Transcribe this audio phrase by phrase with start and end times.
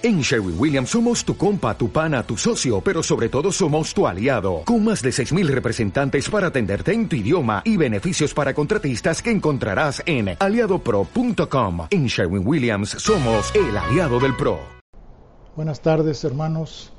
[0.00, 4.06] En Sherwin Williams somos tu compa, tu pana, tu socio, pero sobre todo somos tu
[4.06, 9.20] aliado, con más de 6.000 representantes para atenderte en tu idioma y beneficios para contratistas
[9.20, 11.88] que encontrarás en aliadopro.com.
[11.90, 14.60] En Sherwin Williams somos el aliado del PRO.
[15.56, 16.92] Buenas tardes hermanos,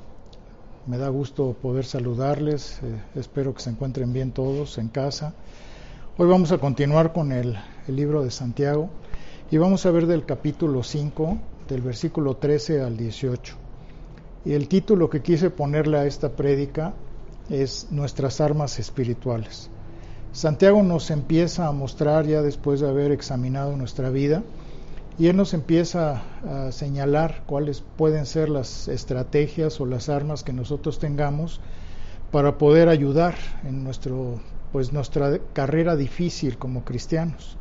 [0.86, 5.32] me da gusto poder saludarles, eh, espero que se encuentren bien todos en casa.
[6.18, 7.58] Hoy vamos a continuar con el,
[7.88, 8.90] el libro de Santiago
[9.50, 11.38] y vamos a ver del capítulo 5
[11.70, 13.54] del versículo 13 al 18.
[14.44, 16.94] Y el título que quise ponerle a esta prédica
[17.48, 19.70] es Nuestras armas espirituales.
[20.32, 24.42] Santiago nos empieza a mostrar ya después de haber examinado nuestra vida
[25.18, 30.52] y él nos empieza a señalar cuáles pueden ser las estrategias o las armas que
[30.52, 31.60] nosotros tengamos
[32.30, 37.56] para poder ayudar en nuestro pues nuestra carrera difícil como cristianos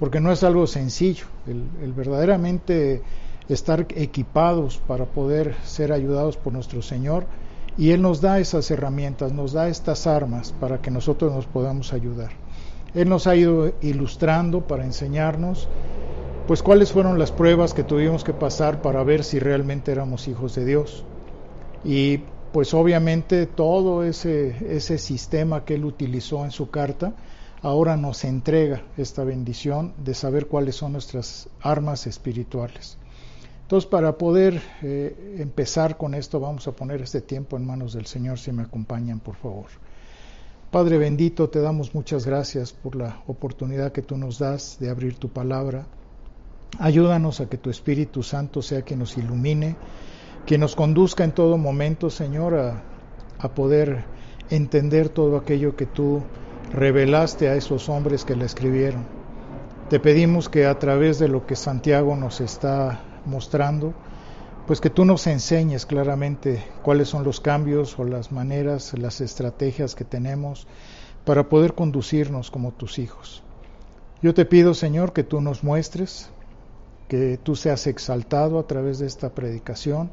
[0.00, 3.02] porque no es algo sencillo el, el verdaderamente
[3.54, 7.26] estar equipados para poder ser ayudados por nuestro Señor
[7.76, 11.92] y Él nos da esas herramientas, nos da estas armas para que nosotros nos podamos
[11.92, 12.30] ayudar.
[12.94, 15.68] Él nos ha ido ilustrando para enseñarnos
[16.46, 20.54] pues cuáles fueron las pruebas que tuvimos que pasar para ver si realmente éramos hijos
[20.56, 21.04] de Dios.
[21.84, 22.18] Y
[22.52, 27.14] pues obviamente todo ese, ese sistema que él utilizó en su carta
[27.62, 32.98] ahora nos entrega esta bendición de saber cuáles son nuestras armas espirituales.
[33.70, 38.04] Entonces, para poder eh, empezar con esto, vamos a poner este tiempo en manos del
[38.04, 39.66] Señor, si me acompañan, por favor.
[40.72, 45.18] Padre bendito, te damos muchas gracias por la oportunidad que tú nos das de abrir
[45.18, 45.86] tu palabra.
[46.80, 49.76] Ayúdanos a que tu Espíritu Santo sea quien nos ilumine,
[50.46, 52.82] quien nos conduzca en todo momento, Señor, a,
[53.38, 54.02] a poder
[54.50, 56.24] entender todo aquello que tú
[56.72, 59.06] revelaste a esos hombres que la escribieron.
[59.88, 63.94] Te pedimos que a través de lo que Santiago nos está mostrando,
[64.66, 69.94] pues que tú nos enseñes claramente cuáles son los cambios o las maneras, las estrategias
[69.94, 70.66] que tenemos
[71.24, 73.42] para poder conducirnos como tus hijos.
[74.22, 76.30] Yo te pido, Señor, que tú nos muestres,
[77.08, 80.10] que tú seas exaltado a través de esta predicación,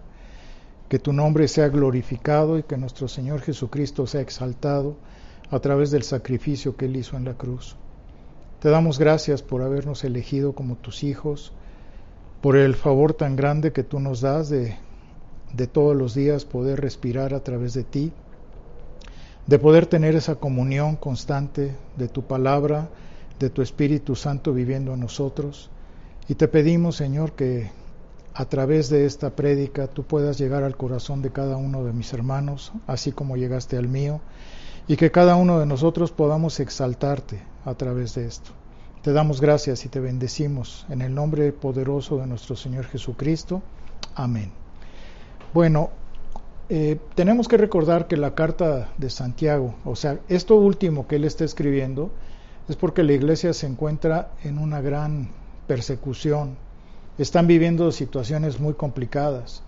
[0.89, 4.95] que tu nombre sea glorificado y que nuestro Señor Jesucristo sea exaltado
[5.51, 7.75] a través del sacrificio que Él hizo en la cruz.
[8.59, 11.53] Te damos gracias por habernos elegido como tus hijos,
[12.41, 14.75] por el favor tan grande que tú nos das de,
[15.53, 18.11] de todos los días poder respirar a través de ti,
[19.47, 22.89] de poder tener esa comunión constante de tu palabra,
[23.39, 25.69] de tu Espíritu Santo viviendo en nosotros.
[26.27, 27.71] Y te pedimos, Señor, que
[28.33, 32.13] a través de esta prédica tú puedas llegar al corazón de cada uno de mis
[32.13, 34.19] hermanos, así como llegaste al mío,
[34.87, 38.51] y que cada uno de nosotros podamos exaltarte a través de esto.
[39.07, 43.61] Te damos gracias y te bendecimos en el nombre poderoso de nuestro Señor Jesucristo.
[44.15, 44.51] Amén.
[45.53, 45.91] Bueno,
[46.67, 51.23] eh, tenemos que recordar que la carta de Santiago, o sea, esto último que él
[51.23, 52.11] está escribiendo,
[52.67, 55.29] es porque la iglesia se encuentra en una gran
[55.67, 56.57] persecución.
[57.17, 59.63] Están viviendo situaciones muy complicadas.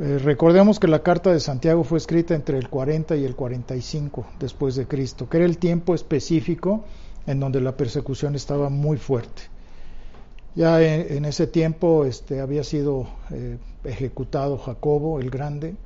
[0.00, 4.24] Eh, recordemos que la carta de Santiago fue escrita entre el 40 y el 45
[4.40, 6.84] después de Cristo, que era el tiempo específico
[7.28, 9.42] en donde la persecución estaba muy fuerte.
[10.54, 15.76] Ya en, ese tiempo este, había sido eh, ejecutado Jacobo el Grande,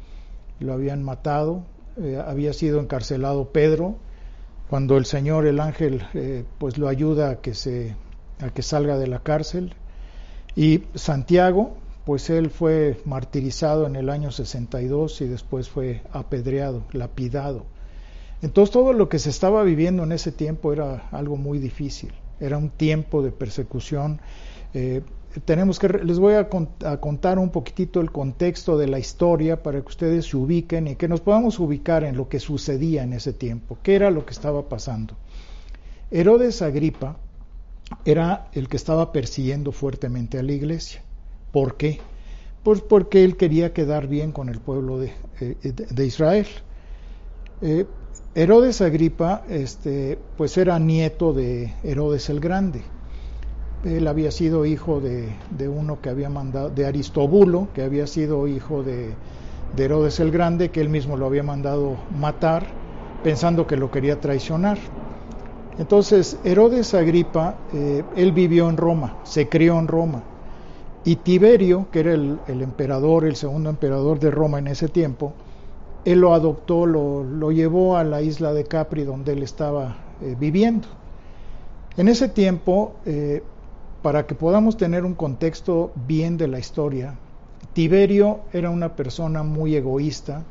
[0.60, 1.64] lo habían matado,
[1.96, 3.96] eh, había sido encarcelado Pedro,
[4.70, 7.96] cuando el Señor, el ángel, eh, pues lo ayuda a que, se,
[8.40, 9.74] a que salga de la cárcel.
[10.54, 11.74] Y Santiago,
[12.06, 17.66] pues él fue martirizado en el año 62 y después fue apedreado, lapidado.
[18.42, 22.58] Entonces todo lo que se estaba viviendo en ese tiempo era algo muy difícil, era
[22.58, 24.20] un tiempo de persecución.
[24.74, 25.02] Eh,
[25.44, 29.88] tenemos que les voy a, contar un poquitito el contexto de la historia para que
[29.88, 33.78] ustedes se ubiquen y que nos podamos ubicar en lo que sucedía en ese tiempo,
[33.82, 35.16] qué era lo que estaba pasando.
[36.10, 37.16] Herodes Agripa
[38.04, 41.02] era el que estaba persiguiendo fuertemente a la iglesia.
[41.52, 42.00] ¿Por qué?
[42.62, 46.46] Pues porque él quería quedar bien con el pueblo de, eh, Israel.
[47.62, 47.86] Eh,
[48.34, 52.80] Herodes Agripa, este, pues era nieto de Herodes el Grande.
[53.84, 55.28] Él había sido hijo de,
[55.68, 59.14] uno que había mandado, de Aristobulo, que había sido hijo de,
[59.76, 62.64] Herodes el Grande, que él mismo lo había mandado matar,
[63.22, 64.78] pensando que lo quería traicionar.
[65.78, 70.22] Entonces, Herodes Agripa, eh, él vivió en Roma, se crió en Roma.
[71.04, 75.34] Y Tiberio, que era el emperador, el segundo emperador de Roma en ese tiempo,
[76.04, 80.88] él lo adoptó, lo, llevó a la isla de Capri donde él estaba eh, viviendo.
[81.96, 83.42] En ese tiempo, eh,
[84.02, 87.14] para que podamos tener un contexto bien de la historia,
[87.72, 90.44] Tiberio era una persona muy egoísta,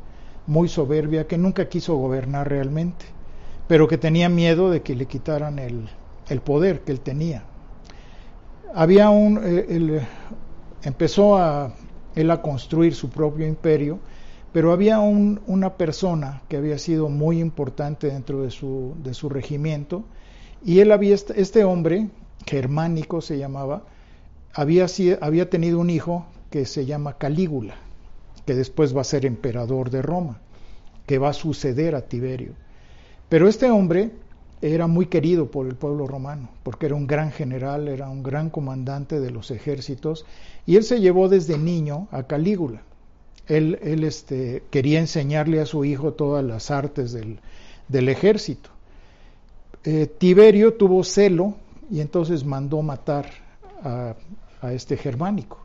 [0.48, 3.06] muy soberbia, que nunca quiso gobernar realmente,
[3.68, 5.90] pero que tenía miedo de que le quitaran el,
[6.42, 7.44] poder que él tenía.
[8.74, 10.02] Había un, eh,
[10.84, 11.74] empezó a,
[12.16, 14.00] él a construir su propio imperio,
[14.54, 20.04] pero había una persona que había sido muy importante dentro de su, de su regimiento,
[20.64, 22.10] y él había, este hombre,
[22.46, 23.84] germánico se llamaba,
[24.54, 24.88] había,
[25.22, 27.76] había tenido un hijo que se llama Calígula,
[28.46, 30.42] que después va a ser emperador de Roma,
[31.06, 32.54] que va a suceder a Tiberio.
[33.30, 34.12] Pero este hombre
[34.62, 38.50] era muy querido por el pueblo romano, porque era un gran general, era un gran
[38.50, 40.26] comandante de los ejércitos,
[40.66, 42.84] y él se llevó desde niño a Calígula.
[43.58, 47.40] Él, este, quería enseñarle a su hijo todas las artes del,
[47.88, 48.70] del ejército.
[49.84, 51.56] Eh, Tiberio tuvo celo
[51.90, 53.26] y entonces mandó matar
[53.84, 54.16] a,
[54.72, 55.58] este germánico.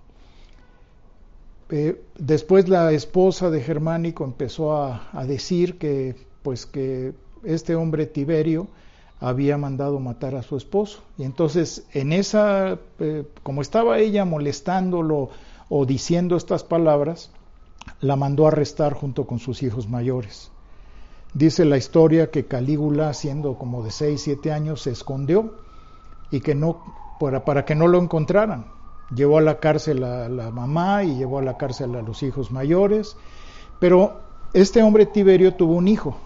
[1.68, 7.12] Eh, después la esposa de Germánico empezó a, decir que, pues, que
[7.44, 8.68] este hombre Tiberio
[9.20, 11.02] había mandado matar a su esposo.
[11.18, 15.28] Y entonces, en esa, eh, como estaba ella molestándolo
[15.68, 17.30] o diciendo estas palabras,
[18.00, 20.50] la mandó arrestar junto con sus hijos mayores.
[21.34, 25.54] Dice la historia que Calígula, siendo como de 6, 7 años, se escondió
[26.30, 26.58] y que
[27.20, 28.66] para, para que no lo encontraran.
[29.14, 32.50] Llevó a la cárcel a la mamá y llevó a la cárcel a los hijos
[32.50, 33.16] mayores.
[33.78, 34.20] Pero
[34.52, 36.16] este hombre Tiberio tuvo un hijo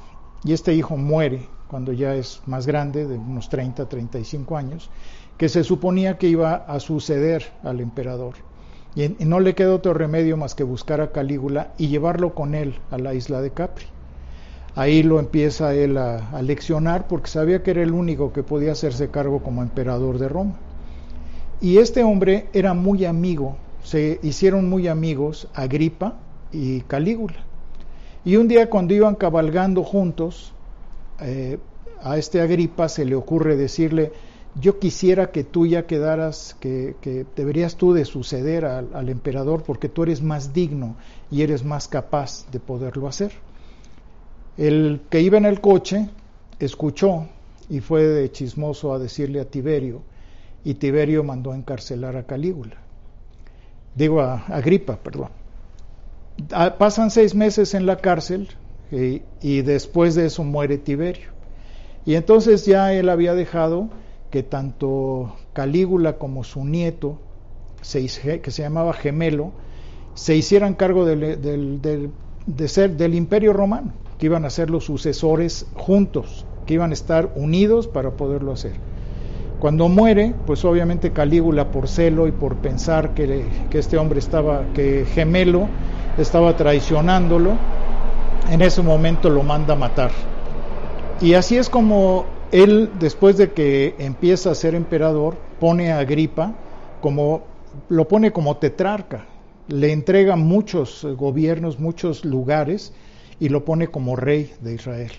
[0.44, 4.90] y este hijo muere cuando ya es más grande, de unos 30, 35 años,
[5.36, 8.34] que se suponía que iba a suceder al emperador.
[8.94, 12.76] Y, no le quedó otro remedio más que buscar a Calígula y llevarlo con él
[12.90, 13.86] a la isla de Capri.
[14.74, 19.10] Ahí lo empieza él a, leccionar porque sabía que era el único que podía hacerse
[19.10, 20.54] cargo como emperador de Roma.
[21.60, 26.14] Y este hombre era muy amigo, se hicieron muy amigos Agripa
[26.52, 27.44] y Calígula.
[28.24, 30.52] Y un día cuando iban cabalgando juntos,
[31.20, 31.58] eh,
[32.02, 34.12] a este Agripa se le ocurre decirle,
[34.54, 36.94] yo quisiera que tú ya quedaras, que,
[37.36, 40.96] deberías tú de suceder al emperador porque tú eres más digno
[41.30, 43.32] y eres más capaz de poderlo hacer.
[44.56, 46.08] El que iba en el coche
[46.58, 47.28] escuchó
[47.68, 50.02] y fue de chismoso a decirle a Tiberio,
[50.64, 52.76] y Tiberio mandó a encarcelar a Calígula.
[53.94, 55.30] Digo a Agripa, perdón.
[56.52, 58.48] Ah, pasan seis meses en la cárcel
[58.90, 61.28] y, y después de eso muere Tiberio.
[62.04, 63.88] Y entonces ya él había dejado
[64.30, 67.18] que tanto Calígula como su nieto,
[67.80, 69.52] que se llamaba Gemelo,
[70.14, 71.80] se hicieran cargo del,
[72.46, 76.92] de ser del imperio romano que iban a ser los sucesores juntos, que iban a
[76.92, 78.74] estar unidos para poderlo hacer.
[79.58, 84.64] Cuando muere, pues obviamente Calígula por celo y por pensar que, que este hombre estaba,
[84.74, 85.68] que gemelo
[86.18, 87.52] estaba traicionándolo,
[88.50, 90.10] en ese momento lo manda a matar.
[91.22, 96.54] Y así es como él, después de que empieza a ser emperador, pone a Agripa
[97.00, 97.42] como,
[97.88, 99.26] lo pone como tetrarca,
[99.68, 102.92] le entrega muchos gobiernos, muchos lugares,
[103.38, 105.12] y lo pone como rey de Israel.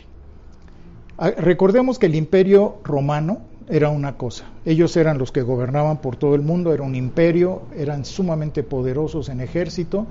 [1.18, 4.45] Ah, recordemos que el imperio romano era una cosa.
[4.66, 9.30] Ellos eran los que gobernaban por todo el mundo, era un imperio, eran sumamente poderosos
[9.30, 10.06] en ejército,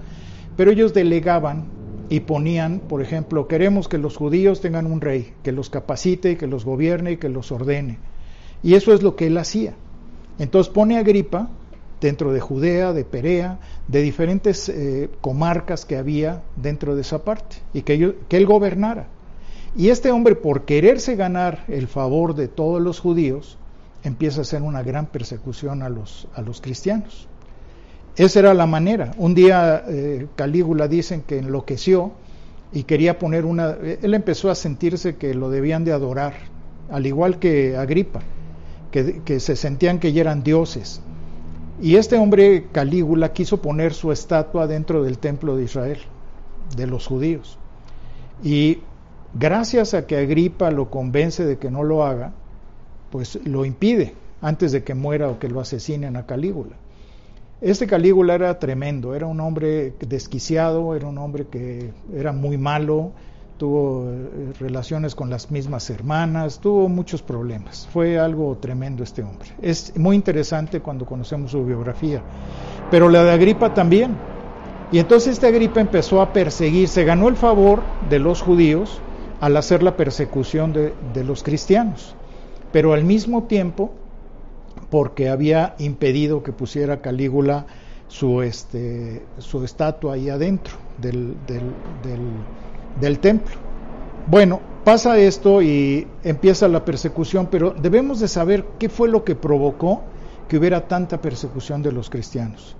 [0.57, 1.67] pero ellos delegaban
[2.11, 6.49] y ponían, por ejemplo, queremos que los judíos tengan un rey, que los capacite, que
[6.49, 7.99] los gobierne y que los ordene.
[8.65, 9.75] Y eso es lo que él hacía.
[10.41, 11.49] Entonces pone a Agripa
[12.01, 17.57] dentro de Judea, de Perea, de diferentes eh, comarcas que había dentro de esa parte,
[17.73, 19.07] y que, que él gobernara.
[19.77, 23.57] Y este hombre, por quererse ganar el favor de todos los judíos,
[24.03, 27.29] empieza a hacer una gran persecución a los, a los cristianos.
[28.17, 29.13] Esa era la manera.
[29.19, 32.13] Un día eh, Calígula dicen que enloqueció
[32.73, 33.77] y quería poner una...
[34.03, 36.35] Él empezó a sentirse que lo debían de adorar,
[36.91, 38.21] al igual que Agripa,
[38.91, 41.01] que, que se sentían que ya eran dioses.
[41.81, 45.99] Y este hombre Calígula quiso poner su estatua dentro del templo de Israel,
[46.77, 47.59] de los judíos.
[48.43, 48.81] Y
[49.35, 52.33] gracias a que Agripa lo convence de que no lo haga,
[53.11, 56.77] pues lo impide antes de que muera o que lo asesinen a Calígula.
[57.61, 63.13] Este Calígula era tremendo, era un hombre desquiciado, era un hombre que era muy malo,
[63.59, 67.87] tuvo eh, relaciones con las mismas hermanas, tuvo muchos problemas.
[67.93, 69.51] Fue algo tremendo este hombre.
[69.61, 72.23] Es muy interesante cuando conocemos su biografía.
[72.91, 74.17] Pero la de Agripa también.
[74.91, 79.03] Y entonces este Agripa empezó a perseguir, se ganó el favor de los judíos
[79.39, 82.15] al hacer la persecución de, de los cristianos.
[82.73, 83.93] Pero al mismo tiempo,
[84.91, 87.67] porque había impedido que pusiera Calígula
[88.09, 91.63] su, este, su estatua ahí adentro del, del,
[93.01, 93.55] del templo.
[94.27, 99.35] Bueno, pasa esto y empieza la persecución, pero debemos de saber qué fue lo que
[99.35, 100.03] provocó
[100.49, 102.77] que hubiera tanta persecución de los cristianos.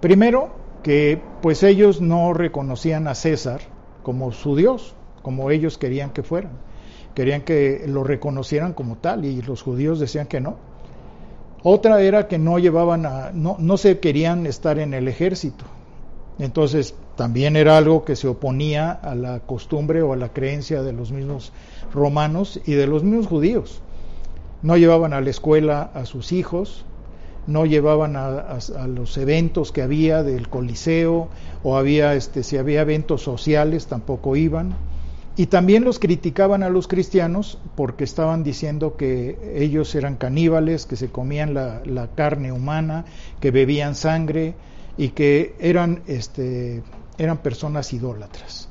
[0.00, 0.50] Primero,
[0.82, 3.60] que pues ellos no reconocían a César
[4.02, 6.52] como su Dios, como ellos querían que fueran.
[7.14, 10.56] Querían que lo reconocieran como tal y los judíos decían que no.
[11.62, 15.64] Otra era que no llevaban a, no, no se querían estar en el ejército.
[16.38, 20.92] Entonces también era algo que se oponía a la costumbre o a la creencia de
[20.92, 21.52] los mismos
[21.92, 23.82] romanos y de los mismos judíos.
[24.62, 26.84] No llevaban a la escuela a sus hijos,
[27.48, 31.28] no llevaban a, los eventos que había del Coliseo
[31.64, 34.74] o había este si había eventos sociales tampoco iban
[35.38, 40.96] y también los criticaban a los cristianos porque estaban diciendo que ellos eran caníbales, que
[40.96, 43.04] se comían la, carne humana,
[43.38, 44.56] que bebían sangre
[44.96, 46.82] y que eran este
[47.18, 48.68] eran personas idólatras.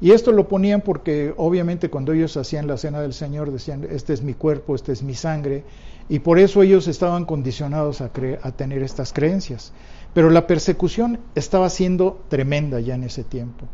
[0.00, 4.14] Y esto lo ponían porque obviamente cuando ellos hacían la cena del Señor decían, este
[4.14, 5.64] es mi cuerpo, este es mi sangre,
[6.08, 8.10] y por eso ellos estaban condicionados a,
[8.42, 9.74] a tener estas creencias.
[10.14, 13.66] Pero la persecución estaba siendo tremenda ya en ese tiempo.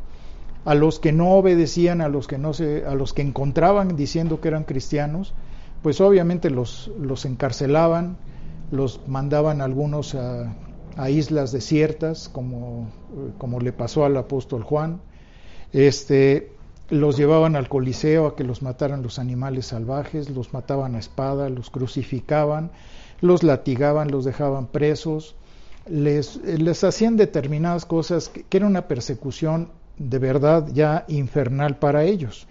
[0.64, 4.40] A los que no obedecían, a los que no se, a los que encontraban diciendo
[4.40, 5.34] que eran cristianos,
[5.82, 8.16] pues obviamente los, los encarcelaban,
[8.70, 10.54] los mandaban algunos a,
[10.96, 12.88] a islas desiertas, como,
[13.38, 15.00] como le pasó al apóstol Juan.
[15.72, 16.52] Este,
[16.90, 21.48] los llevaban al Coliseo a que los mataran los animales salvajes, los mataban a espada,
[21.48, 22.70] los crucificaban,
[23.20, 25.34] los latigaban, los dejaban presos,
[25.86, 32.46] les, les hacían determinadas cosas que, era una persecución de verdad ya infernal para ellos.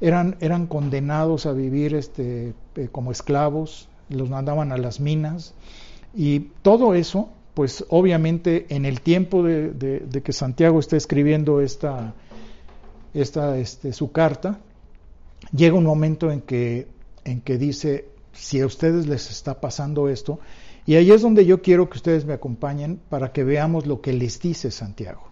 [0.00, 5.54] Eran, eran condenados a vivir este, eh, como esclavos, los mandaban a las minas
[6.14, 12.14] y todo eso, pues obviamente en el tiempo de, de que Santiago está escribiendo esta,
[13.14, 14.58] esta, este, su carta,
[15.52, 16.88] llega un momento en que,
[17.24, 20.38] en que dice, si a ustedes les está pasando esto,
[20.84, 24.12] y ahí es donde yo quiero que ustedes me acompañen para que veamos lo que
[24.12, 25.22] les dice Santiago.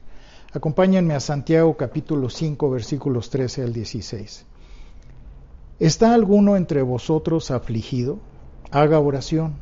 [0.54, 4.46] Acompáñenme a Santiago capítulo 5 versículos 13 al 16.
[5.80, 8.20] ¿Está alguno entre vosotros afligido?
[8.70, 9.54] Haga oración.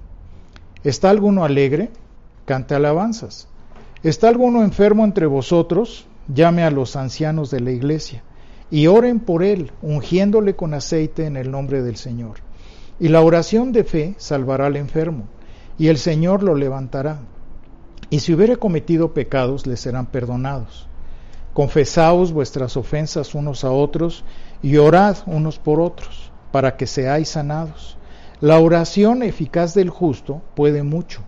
[0.85, 1.91] ¿Está alguno alegre?
[2.45, 3.49] Cante alabanzas.
[4.03, 6.07] ¿Está alguno enfermo entre vosotros?
[6.29, 8.23] llame a los ancianos de la iglesia
[8.71, 12.37] y oren por él, ungiéndole con aceite en el nombre del Señor.
[13.01, 15.25] Y la oración de fe salvará al enfermo,
[15.79, 17.21] y el Señor lo levantará.
[18.13, 20.87] Y si hubiere cometido pecados, le serán perdonados.
[21.55, 24.23] Confesaos vuestras ofensas unos a otros,
[24.63, 27.97] y orad unos por otros, para que seáis sanados.
[28.43, 31.23] La oración eficaz del justo puede mucho.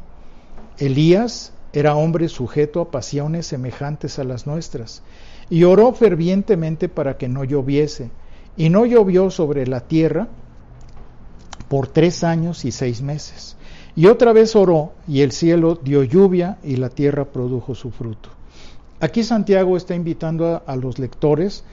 [0.77, 5.03] Elías era hombre sujeto a pasiones semejantes a las nuestras,
[5.49, 8.11] y oró fervientemente para que no lloviese,
[8.59, 10.29] y no llovió sobre la tierra
[11.71, 13.57] por tres años y seis meses.
[13.97, 18.31] Y otra vez oró, y el cielo dio lluvia, y la tierra produjo su fruto.
[19.01, 21.65] Aquí Santiago está invitando a, los lectores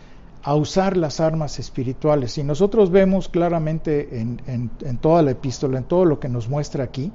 [0.43, 2.37] a usar las armas espirituales.
[2.37, 6.83] Y nosotros vemos claramente en, en toda la epístola, en todo lo que nos muestra
[6.83, 7.11] aquí,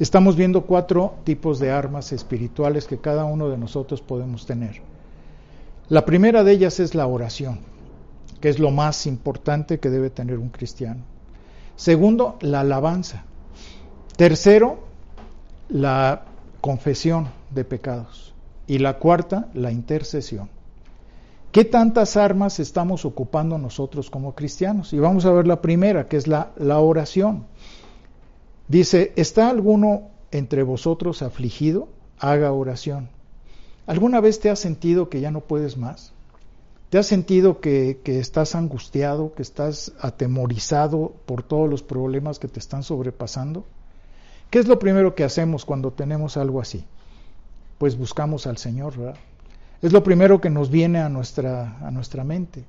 [0.00, 4.80] Estamos viendo cuatro tipos de armas espirituales que cada uno de nosotros podemos tener.
[5.90, 7.58] La primera de ellas es la oración,
[8.40, 11.02] que es lo más importante que debe tener un cristiano.
[11.76, 13.26] Segundo, la alabanza.
[14.20, 14.80] Tercero,
[15.70, 16.26] la
[16.60, 18.34] confesión de pecados.
[18.66, 20.50] Y la cuarta, la intercesión.
[21.52, 24.92] ¿Qué tantas armas estamos ocupando nosotros como cristianos?
[24.92, 27.46] Y vamos a ver la primera, que es la, oración.
[28.68, 31.88] Dice, ¿está alguno entre vosotros afligido?
[32.18, 33.08] Haga oración.
[33.86, 36.12] ¿Alguna vez te has sentido que ya no puedes más?
[36.90, 42.58] ¿Te has sentido que, estás angustiado, que estás atemorizado por todos los problemas que te
[42.58, 43.64] están sobrepasando?
[44.50, 46.84] ¿Qué es lo primero que hacemos cuando tenemos algo así?
[47.78, 49.14] Pues buscamos al Señor, ¿verdad?
[49.80, 52.64] Es lo primero que nos viene a nuestra, a nuestra mente,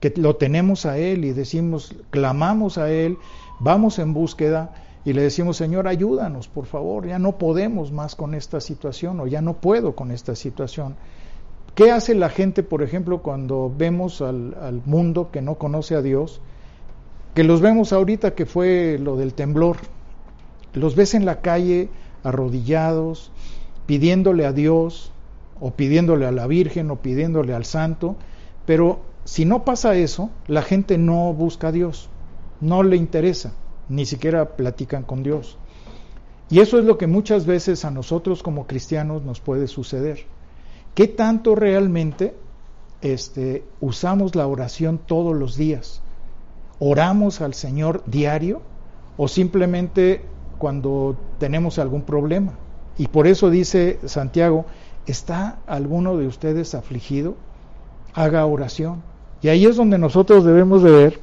[0.00, 3.16] que lo tenemos a Él y decimos, clamamos a Él,
[3.60, 8.34] vamos en búsqueda y le decimos, Señor, ayúdanos, por favor, ya no podemos más con
[8.34, 10.96] esta situación o ya no puedo con esta situación.
[11.76, 16.02] ¿Qué hace la gente, por ejemplo, cuando vemos al, al, mundo que no conoce a
[16.02, 16.40] Dios?
[17.34, 19.76] Que los vemos ahorita que fue lo del temblor.
[20.74, 21.88] Los ves en la calle
[22.22, 23.32] arrodillados,
[23.86, 25.12] pidiéndole a Dios,
[25.60, 28.16] o pidiéndole a la Virgen, o pidiéndole al Santo,
[28.66, 32.10] pero si no pasa eso, la gente no busca a Dios,
[32.60, 33.54] no le interesa
[33.88, 35.58] ni siquiera platican con Dios.
[36.50, 40.26] Y eso es lo que muchas veces a nosotros como cristianos nos puede suceder.
[40.94, 42.34] ¿Qué tanto realmente
[43.00, 46.02] este, usamos la oración todos los días?
[46.78, 48.62] ¿Oramos al Señor diario
[49.16, 50.24] o simplemente
[50.58, 52.54] cuando tenemos algún problema?
[52.96, 54.66] Y por eso dice Santiago,
[55.06, 57.36] ¿está alguno de ustedes afligido?
[58.14, 59.02] Haga oración.
[59.42, 61.20] Y ahí es donde nosotros debemos de ver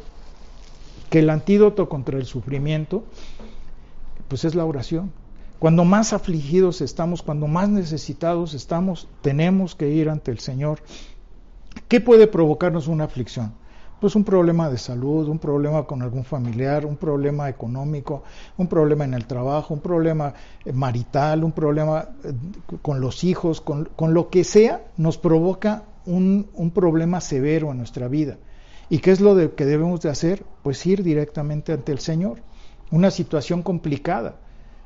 [1.10, 3.04] que el antídoto contra el sufrimiento,
[4.28, 5.12] pues es la oración.
[5.60, 10.80] Cuando más afligidos estamos, cuando más necesitados estamos, tenemos que ir ante el Señor.
[11.88, 13.54] ¿Qué puede provocarnos una aflicción?
[14.02, 18.24] Pues un problema de salud, un problema con algún familiar, un problema económico,
[18.58, 20.34] un problema en el trabajo, un problema
[20.66, 22.34] eh, marital, un problema eh,
[22.82, 28.08] con los hijos, con, lo que sea, nos provoca un, un, problema severo en nuestra
[28.08, 28.40] vida.
[28.90, 30.46] ¿Y qué es lo de, que debemos de hacer?
[30.64, 32.40] Pues ir directamente ante el Señor.
[32.90, 34.38] Una situación complicada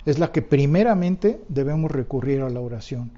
[0.05, 3.13] es la que primeramente debemos recurrir a la oración.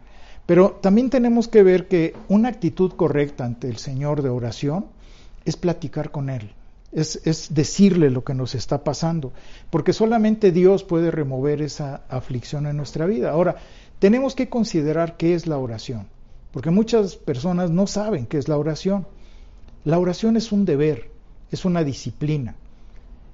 [0.46, 4.96] Pero también tenemos que ver que una actitud correcta ante el Señor de oración
[5.48, 6.52] es platicar con Él,
[6.92, 9.34] es, es, decirle lo que nos está pasando,
[9.70, 13.32] porque solamente Dios puede remover esa aflicción en nuestra vida.
[13.32, 13.58] Ahora,
[14.00, 16.08] tenemos que considerar qué es la oración,
[16.52, 19.08] porque muchas personas no saben qué es la oración.
[19.84, 21.10] La oración es un deber,
[21.52, 22.56] es una disciplina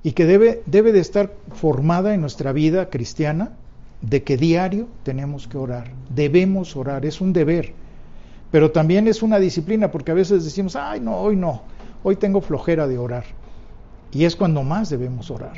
[0.03, 3.53] y que debe, debe de estar formada en nuestra vida cristiana
[4.01, 7.74] de que diario tenemos que orar, debemos orar, es un deber,
[8.51, 11.63] pero también es una disciplina porque a veces decimos, ay no, hoy no,
[12.03, 13.25] hoy tengo flojera de orar.
[14.12, 15.53] Y es cuando más debemos orar,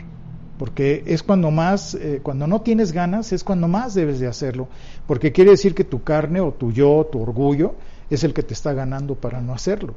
[0.57, 4.69] porque es cuando más, eh, cuando no tienes ganas, es cuando más debes de hacerlo,
[5.07, 7.75] porque quiere decir que tu carne o tu yo, tu orgullo,
[8.09, 9.95] es el que te está ganando para no hacerlo.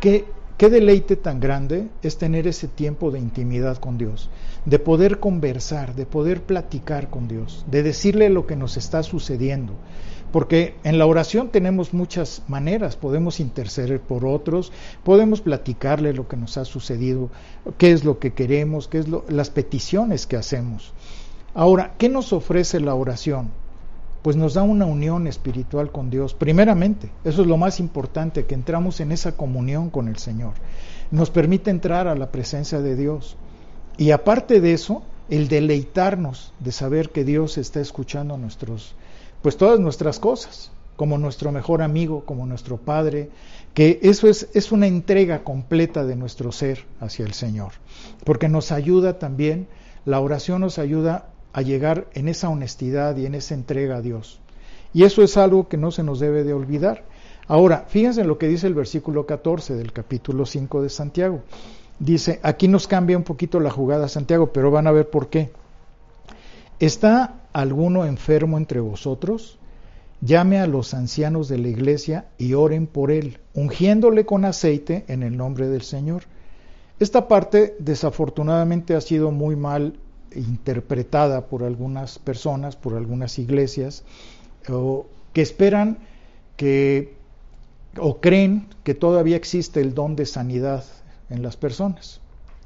[0.00, 0.24] ¿Qué,
[0.62, 4.30] Qué deleite tan grande es tener ese tiempo de intimidad con Dios,
[4.64, 9.72] de poder conversar, de poder platicar con Dios, de decirle lo que nos está sucediendo.
[10.32, 14.72] Porque en la oración tenemos muchas maneras, podemos interceder por otros,
[15.04, 17.30] podemos platicarle lo que nos ha sucedido,
[17.78, 20.92] qué es lo que queremos, qué es las peticiones que hacemos.
[21.54, 23.50] Ahora, ¿qué nos ofrece la oración?
[24.22, 26.32] pues nos da una unión espiritual con Dios.
[26.32, 30.54] Primeramente, eso es lo más importante, que entramos en esa comunión con el Señor.
[31.10, 33.36] Nos permite entrar a la presencia de Dios.
[33.98, 38.94] Y aparte de eso, el deleitarnos de saber que Dios está escuchando nuestros,
[39.42, 43.30] pues todas nuestras cosas, como nuestro mejor amigo, como nuestro Padre,
[43.74, 47.72] que eso es, es una entrega completa de nuestro ser hacia el Señor,
[48.24, 49.66] porque nos ayuda también,
[50.04, 54.40] la oración nos ayuda a llegar en esa honestidad y en esa entrega a Dios.
[54.94, 57.04] Y eso es algo que no se nos debe de olvidar.
[57.48, 61.42] Ahora, fíjense en lo que dice el versículo 14 del capítulo 5 de Santiago.
[61.98, 65.50] Dice, aquí nos cambia un poquito la jugada Santiago, pero van a ver por qué.
[66.78, 69.58] ¿Está alguno enfermo entre vosotros?
[70.20, 75.22] Llame a los ancianos de la iglesia y oren por él, ungiéndole con aceite en
[75.22, 76.24] el nombre del Señor.
[77.00, 79.94] Esta parte desafortunadamente ha sido muy mal
[80.36, 84.04] interpretada por algunas personas, por algunas iglesias,
[84.68, 85.98] o que esperan
[86.56, 87.14] que
[87.98, 90.84] o creen que todavía existe el don de sanidad
[91.30, 92.20] en las personas.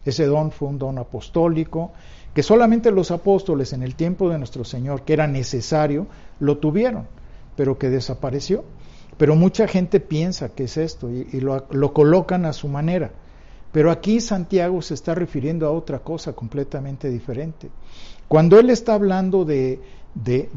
[0.05, 1.93] Ese don fue un don apostólico,
[2.37, 6.07] que solamente los apóstoles en el tiempo de nuestro Señor, que era necesario,
[6.39, 7.07] lo tuvieron,
[7.57, 8.63] pero que desapareció.
[9.17, 13.11] Pero mucha gente piensa que es esto y, lo, lo colocan a su manera.
[13.73, 17.71] Pero aquí Santiago se está refiriendo a otra cosa completamente diferente.
[18.29, 19.81] Cuando él está hablando de,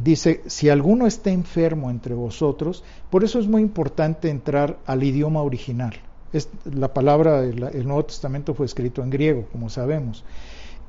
[0.04, 5.42] dice, si alguno está enfermo entre vosotros, por eso es muy importante entrar al idioma
[5.44, 5.94] original.
[6.34, 10.26] Es, la palabra, el, el Nuevo Testamento fue escrito en griego, como sabemos.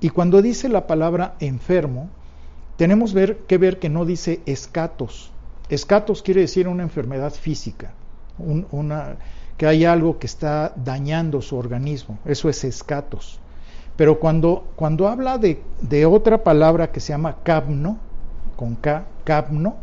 [0.00, 2.08] Y cuando dice la palabra enfermo,
[2.76, 5.30] tenemos ver, que ver que no dice escatos.
[5.68, 7.92] Escatos quiere decir una enfermedad física,
[9.58, 12.18] que hay algo que está dañando su organismo.
[12.24, 13.38] Eso es escatos.
[13.96, 17.98] Pero cuando, cuando habla de, de otra palabra que se llama capno,
[18.56, 19.76] con K, capno,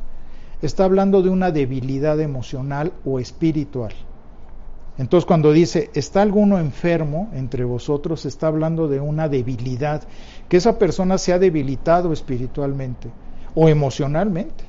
[0.62, 3.94] está hablando de una debilidad emocional o espiritual.
[4.98, 10.04] Entonces cuando dice, está alguno enfermo entre vosotros, está hablando de una debilidad,
[10.50, 13.10] que esa persona se ha debilitado espiritualmente
[13.54, 14.66] o emocionalmente.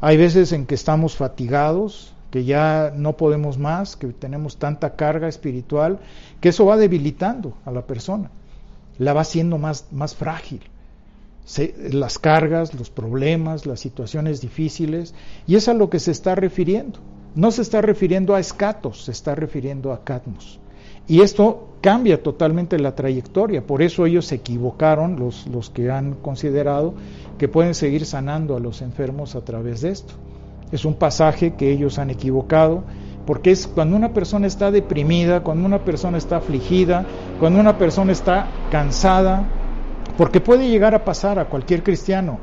[0.00, 5.26] Hay veces en que estamos fatigados, que ya no podemos más, que tenemos tanta carga
[5.26, 6.00] espiritual,
[6.40, 8.30] que eso va debilitando a la persona,
[8.98, 10.60] la va haciendo más, más frágil.
[11.92, 15.14] las cargas, los problemas, las situaciones difíciles,
[15.46, 16.98] y es a lo que se está refiriendo.
[17.36, 20.58] No se está refiriendo a escatos, se está refiriendo a catmos.
[21.06, 26.14] Y esto cambia totalmente la trayectoria, por eso ellos se equivocaron, los, los que han
[26.14, 26.94] considerado
[27.36, 30.14] que pueden seguir sanando a los enfermos a través de esto.
[30.72, 32.84] Es un pasaje que ellos han equivocado,
[33.26, 37.04] porque es cuando una persona está deprimida, cuando una persona está afligida,
[37.38, 39.44] cuando una persona está cansada,
[40.16, 42.38] porque puede llegar a pasar a cualquier cristiano.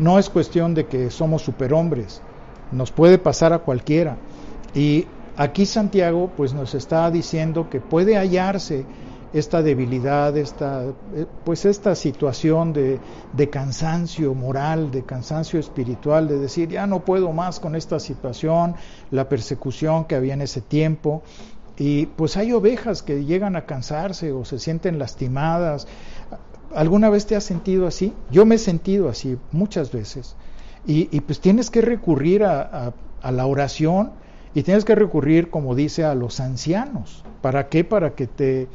[0.00, 2.20] No es cuestión de que somos superhombres,
[2.72, 4.16] nos puede pasar a cualquiera.
[4.74, 8.84] Y aquí Santiago pues nos está diciendo que puede hallarse
[9.34, 13.00] esta debilidad, esta, eh, pues esta situación de,
[13.32, 18.76] de, cansancio moral, de cansancio espiritual, de decir, ya no puedo más con esta situación,
[19.10, 21.24] la persecución que había en ese tiempo.
[21.76, 25.88] Y pues hay ovejas que llegan a cansarse o se sienten lastimadas.
[26.72, 28.12] ¿Alguna vez te has sentido así?
[28.30, 30.36] Yo me he sentido así muchas veces.
[30.86, 32.92] Y, y pues tienes que recurrir a,
[33.22, 34.12] a, la oración
[34.54, 37.24] y tienes que recurrir, como dice, a los ancianos.
[37.40, 37.84] ¿Para qué?
[37.84, 38.68] Para que te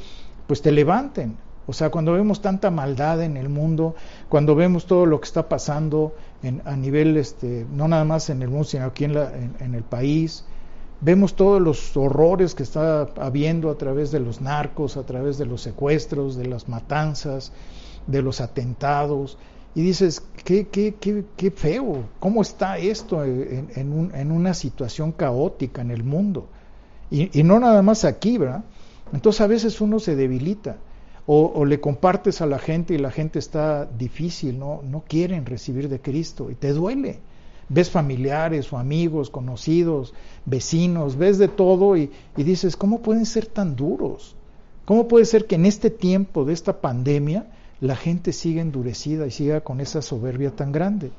[0.49, 1.37] pues te levanten.
[1.67, 3.93] O sea, cuando vemos tanta maldad en el mundo,
[4.29, 8.41] cuando vemos todo lo que está pasando en, a nivel, este, no nada más en
[8.41, 10.45] el mundo, sino aquí en, la, en, el país,
[11.01, 15.45] vemos todos los horrores que está habiendo a través de los narcos, a través de
[15.45, 17.51] los secuestros, de las matanzas,
[18.07, 19.37] de los atentados,
[19.75, 26.03] y dices, qué, feo, ¿cómo está esto en, un, en, una situación caótica en el
[26.03, 26.47] mundo?
[27.11, 28.63] Y, y no nada más aquí, ¿verdad?
[29.13, 30.77] Entonces a veces uno se debilita
[31.31, 35.87] o, le compartes a la gente y la gente está difícil, no, no quieren recibir
[35.87, 37.19] de Cristo y te duele.
[37.69, 40.15] Ves familiares o amigos, conocidos,
[40.47, 44.35] vecinos, ves de todo y, y dices, ¿cómo pueden ser tan duros?
[44.85, 47.45] ¿Cómo puede ser que en este tiempo de esta pandemia
[47.81, 51.11] la gente siga endurecida y siga con esa soberbia tan grande?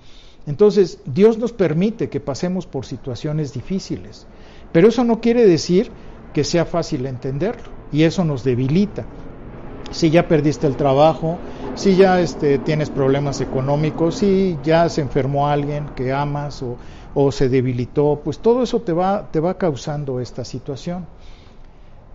[0.47, 4.27] Entonces, Dios nos permite que pasemos por situaciones difíciles,
[4.73, 5.91] pero eso no quiere decir
[6.33, 9.05] que sea fácil entenderlo y eso nos debilita.
[9.91, 11.39] Si ya perdiste el trabajo,
[11.75, 16.77] si ya este, tienes problemas económicos, si ya se enfermó alguien que amas o,
[17.15, 21.07] o se debilitó, pues todo eso te va, te va causando esta situación.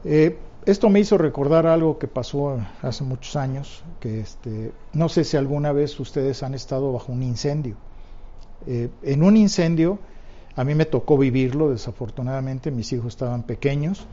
[0.06, 5.24] Eh, esto me hizo recordar algo que pasó hace muchos años, que este, no sé
[5.24, 7.76] si alguna vez ustedes han estado bajo un incendio.
[8.66, 10.00] Eh, en un incendio,
[10.56, 14.08] a mí me tocó vivirlo, desafortunadamente mis hijos estaban pequeños,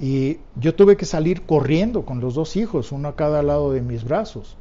[0.00, 3.82] y yo tuve que salir corriendo con los dos hijos, uno a cada lado de
[3.82, 4.56] mis brazos,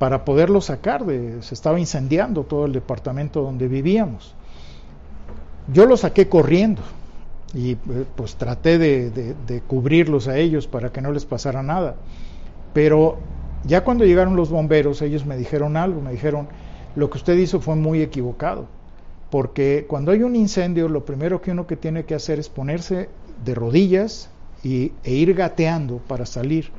[0.00, 1.06] para poderlos sacar.
[1.06, 4.34] De, se estaba incendiando todo el departamento donde vivíamos.
[5.72, 6.82] Yo los saqué corriendo
[7.54, 7.78] y eh,
[8.16, 11.96] pues traté de, de, cubrirlos a ellos para que no les pasara nada.
[12.72, 13.18] Pero
[13.64, 16.48] ya cuando llegaron los bomberos, ellos me dijeron algo, me dijeron,
[16.96, 18.66] lo que usted hizo fue muy equivocado,
[19.30, 23.08] porque cuando hay un incendio, lo primero que uno que tiene que hacer es ponerse
[23.44, 24.30] de rodillas
[24.62, 26.70] y, e ir gateando para salir,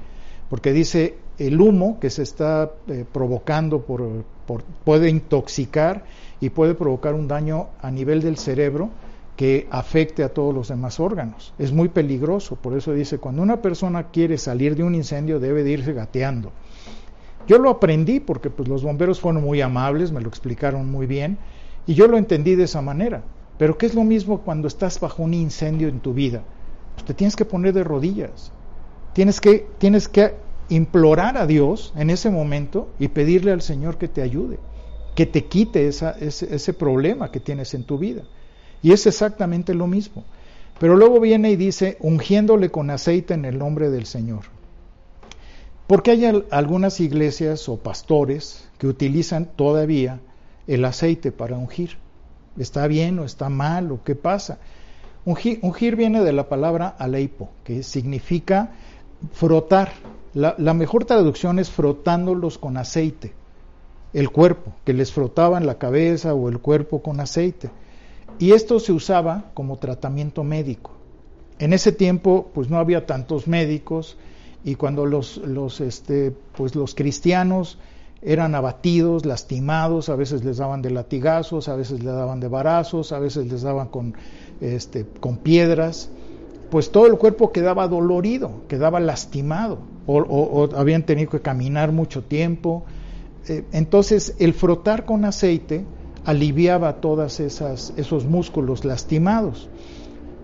[0.49, 6.03] porque dice el humo que se está eh, provocando por, por, puede intoxicar
[6.39, 8.89] y puede provocar un daño a nivel del cerebro
[9.35, 11.53] que afecte a todos los demás órganos.
[11.59, 15.63] Es muy peligroso, por eso dice, cuando una persona quiere salir de un incendio debe
[15.63, 16.51] de irse gateando.
[17.47, 21.37] Yo lo aprendí porque pues, los bomberos fueron muy amables, me lo explicaron muy bien,
[21.85, 23.23] y yo lo entendí de esa manera.
[23.57, 26.43] Pero ¿qué es lo mismo cuando estás bajo un incendio en tu vida?
[26.95, 28.51] pues te tienes que poner de rodillas.
[29.13, 30.33] Tienes que, tienes que
[30.69, 34.59] implorar a Dios en ese momento y pedirle al Señor que te ayude,
[35.13, 38.23] que te quite esa, ese, ese problema que tienes en tu vida.
[38.85, 40.25] Y es exactamente lo mismo.
[40.79, 44.41] Pero luego viene y dice, ungiéndole con aceite en el nombre del Señor.
[45.87, 50.19] Porque hay algunas iglesias o pastores que utilizan todavía
[50.67, 51.97] el aceite para ungir.
[52.59, 54.59] ¿Está bien o está mal o qué pasa?
[55.25, 58.73] Ungir, viene de la palabra aleipo, que significa
[59.33, 59.93] frotar.
[60.35, 63.33] La, mejor traducción es frotándolos con aceite,
[64.13, 67.71] el cuerpo, que les frotaban la cabeza o el cuerpo con aceite.
[68.39, 70.91] Y esto se usaba como tratamiento médico.
[71.59, 74.17] En ese tiempo, pues no había tantos médicos
[74.63, 77.77] y cuando los, los, este, pues los cristianos
[78.21, 83.11] eran abatidos, lastimados, a veces les daban de latigazos, a veces les daban de varazos,
[83.11, 84.15] a veces les daban con
[84.59, 86.09] este, con piedras,
[86.71, 92.83] pues todo el cuerpo quedaba dolorido, quedaba lastimado, o, habían tenido que caminar mucho tiempo.
[93.47, 95.85] Eh, entonces el frotar con aceite
[96.25, 99.69] aliviaba todos esos músculos lastimados.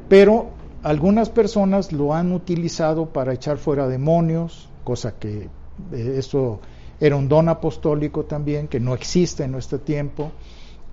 [0.08, 0.50] Pero
[0.84, 5.50] algunas personas lo han utilizado para echar fuera demonios, cosa que
[5.92, 6.60] eh, eso
[7.00, 10.32] era un don apostólico también, que no existe en nuestro tiempo,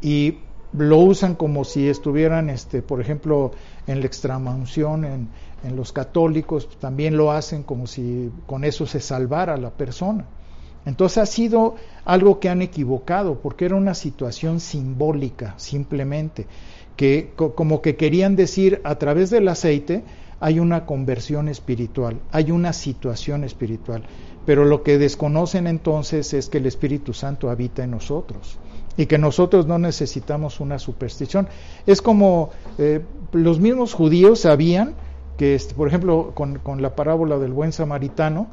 [0.00, 0.38] y
[0.72, 3.52] lo usan como si estuvieran, este, por ejemplo,
[3.86, 5.28] en la extramaunción, en,
[5.64, 10.26] en los católicos, también lo hacen como si con eso se salvara la persona.
[10.86, 16.46] Entonces ha sido algo que han equivocado, porque era una situación simbólica, simplemente,
[16.96, 20.02] que como que querían decir a través del aceite
[20.40, 24.04] hay una conversión espiritual, hay una situación espiritual.
[24.46, 28.58] Pero lo que desconocen entonces es que el Espíritu Santo habita en nosotros
[28.96, 31.48] y que nosotros no necesitamos una superstición.
[31.86, 33.00] Es como eh,
[33.32, 34.94] los mismos judíos sabían
[35.36, 38.48] que, este, por ejemplo, con, la parábola del buen samaritano,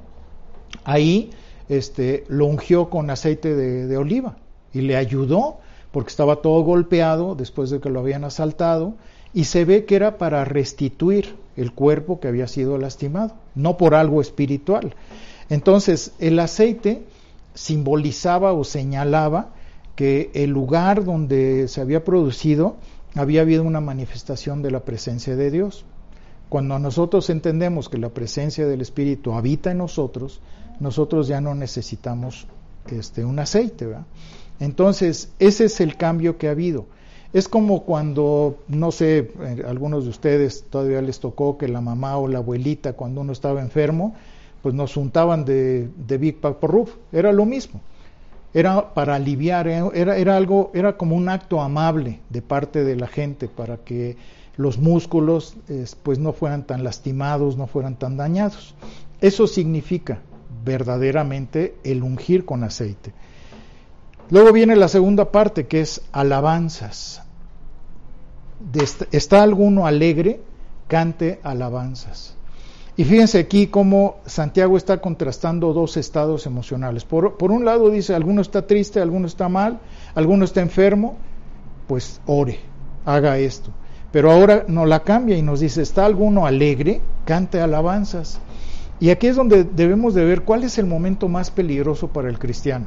[0.83, 1.31] ahí
[1.69, 4.37] este, lo ungió con aceite de, de oliva
[4.73, 5.57] y le ayudó
[5.91, 8.95] porque estaba todo golpeado después de que lo habían asaltado
[9.33, 13.95] y se ve que era para restituir el cuerpo que había sido lastimado, no por
[13.95, 14.95] algo espiritual.
[15.49, 17.03] Entonces, el aceite
[17.53, 19.49] simbolizaba o señalaba
[19.95, 22.75] que el lugar donde se había producido
[23.15, 25.85] había habido una manifestación de la presencia de Dios.
[26.49, 30.41] Cuando nosotros entendemos que la presencia del Espíritu habita en nosotros,
[30.79, 32.47] nosotros ya no necesitamos
[32.91, 33.87] este, un aceite.
[34.59, 36.85] Entonces, ese es el cambio que ha habido.
[37.33, 42.17] Es como cuando, no sé, eh, algunos de ustedes todavía les tocó que la mamá
[42.17, 44.15] o la abuelita, cuando uno estaba enfermo,
[44.61, 46.91] pues nos untaban de, de Big Roof.
[47.11, 47.81] Era lo mismo.
[48.53, 52.95] Era para aliviar, eh, era, era algo, era como un acto amable de parte de
[52.95, 54.15] la gente para que
[54.55, 55.57] los músculos
[56.03, 58.73] pues no fueran tan lastimados, no fueran tan dañados.
[59.19, 60.21] Eso significa
[60.65, 63.13] verdaderamente el ungir con aceite.
[64.29, 67.21] Luego viene la segunda parte que es alabanzas.
[69.11, 70.41] ¿Está alguno alegre?
[70.87, 72.35] Cante alabanzas.
[72.97, 77.03] Y fíjense aquí cómo Santiago está contrastando dos estados emocionales.
[77.03, 79.79] Por, por, un lado dice, alguno está triste, alguno está mal,
[80.15, 81.17] alguno está enfermo,
[81.87, 82.59] pues ore,
[83.05, 83.71] haga esto.
[84.13, 87.01] Pero ahora nos la cambia y nos dice, ¿está alguno alegre?
[87.25, 88.39] Cante alabanzas.
[88.99, 92.39] Y aquí es donde debemos de ver cuál es el momento más peligroso para el
[92.39, 92.85] cristiano.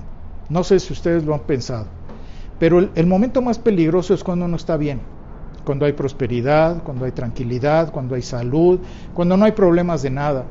[0.48, 1.86] No sé si ustedes lo han pensado,
[2.58, 5.00] pero el, momento más peligroso es cuando uno está bien,
[5.64, 8.80] cuando hay prosperidad, cuando hay tranquilidad, cuando hay salud,
[9.12, 10.44] cuando no hay problemas de nada.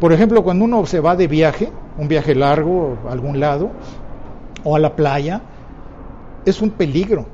[0.00, 3.70] Por ejemplo, cuando uno se va de viaje, un viaje largo a algún lado,
[4.64, 5.42] o a la playa,
[6.44, 7.26] es un peligro,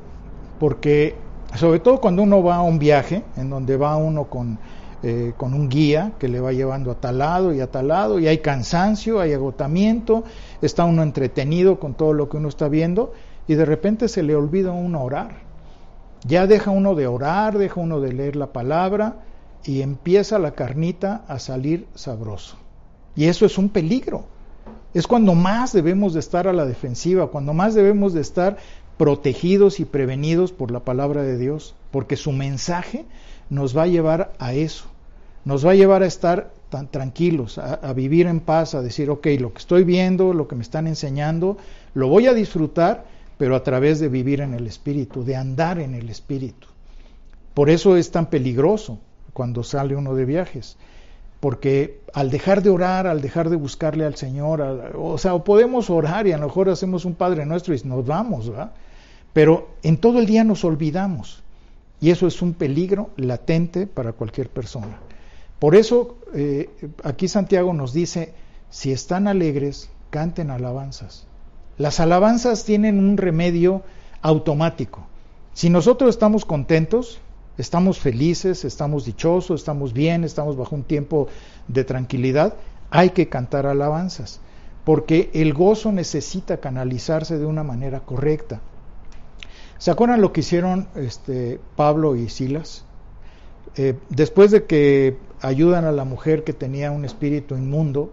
[0.59, 1.17] porque
[1.57, 4.59] sobre todo cuando uno va a un viaje, en donde va uno con,
[5.03, 8.19] eh, con un guía que le va llevando a tal lado y a tal lado,
[8.19, 10.25] y hay cansancio, hay agotamiento,
[10.61, 13.13] está uno entretenido con todo lo que uno está viendo,
[13.49, 15.39] y de repente se le olvida uno orar.
[16.27, 19.25] Ya deja uno de orar, deja uno de leer la palabra,
[19.65, 22.57] y empieza la carnita a salir sabroso.
[23.17, 24.25] Y eso es un peligro.
[24.93, 28.57] Es cuando más debemos de estar a la defensiva, cuando más debemos de estar
[28.97, 33.05] protegidos y prevenidos por la palabra de Dios, porque su mensaje
[33.49, 34.85] nos va a llevar a eso,
[35.45, 39.27] nos va a llevar a estar tan tranquilos, a, vivir en paz, a decir, ok,
[39.39, 41.59] lo que estoy viendo, lo que me están enseñando,
[41.95, 43.05] lo voy a disfrutar,
[43.39, 46.69] pero a través de vivir en el Espíritu, de andar en el Espíritu.
[47.55, 48.99] Por eso es tan peligroso
[49.33, 50.77] cuando sale uno de viajes,
[51.41, 54.61] porque al dejar de orar, al dejar de buscarle al Señor,
[54.95, 58.51] o sea, podemos orar y a lo mejor hacemos un Padre Nuestro y nos vamos,
[58.51, 58.73] ¿verdad?
[59.33, 61.43] Pero en todo el día nos olvidamos
[62.01, 64.99] y eso es un peligro latente para cualquier persona.
[65.59, 66.69] Por eso eh,
[67.05, 68.33] aquí Santiago nos dice,
[68.71, 71.27] si están alegres, canten alabanzas.
[71.79, 73.83] Las alabanzas tienen un remedio
[74.21, 75.07] automático.
[75.55, 77.21] Si nosotros estamos contentos,
[77.61, 81.29] estamos felices, estamos dichosos, estamos bien, estamos bajo un tiempo
[81.69, 82.55] de tranquilidad,
[82.91, 84.41] hay que cantar alabanzas,
[84.85, 88.61] porque el gozo necesita canalizarse de una manera correcta.
[89.79, 92.85] ¿Se acuerdan lo que hicieron este, Pablo y Silas?
[93.77, 98.11] Eh, después de que ayudan a la mujer que tenía un espíritu inmundo,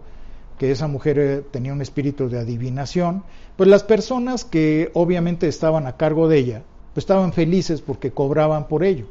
[0.60, 3.24] que esa mujer eh, tenía un espíritu de adivinación,
[3.56, 8.68] pues las personas que obviamente estaban a cargo de ella, pues estaban felices porque cobraban
[8.68, 9.08] por ello.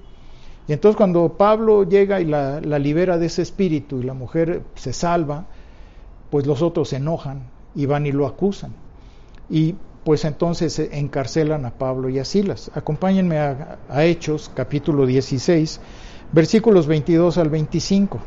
[0.68, 4.92] Y entonces cuando Pablo llega y la, libera de ese espíritu y la mujer se
[4.92, 5.46] salva,
[6.30, 7.42] pues los otros se enojan
[7.74, 8.72] y van y lo acusan.
[9.48, 12.70] Y pues entonces encarcelan a Pablo y a Silas.
[12.74, 15.80] Acompáñenme a, Hechos, capítulo 16,
[16.32, 18.18] versículos 22 al 25.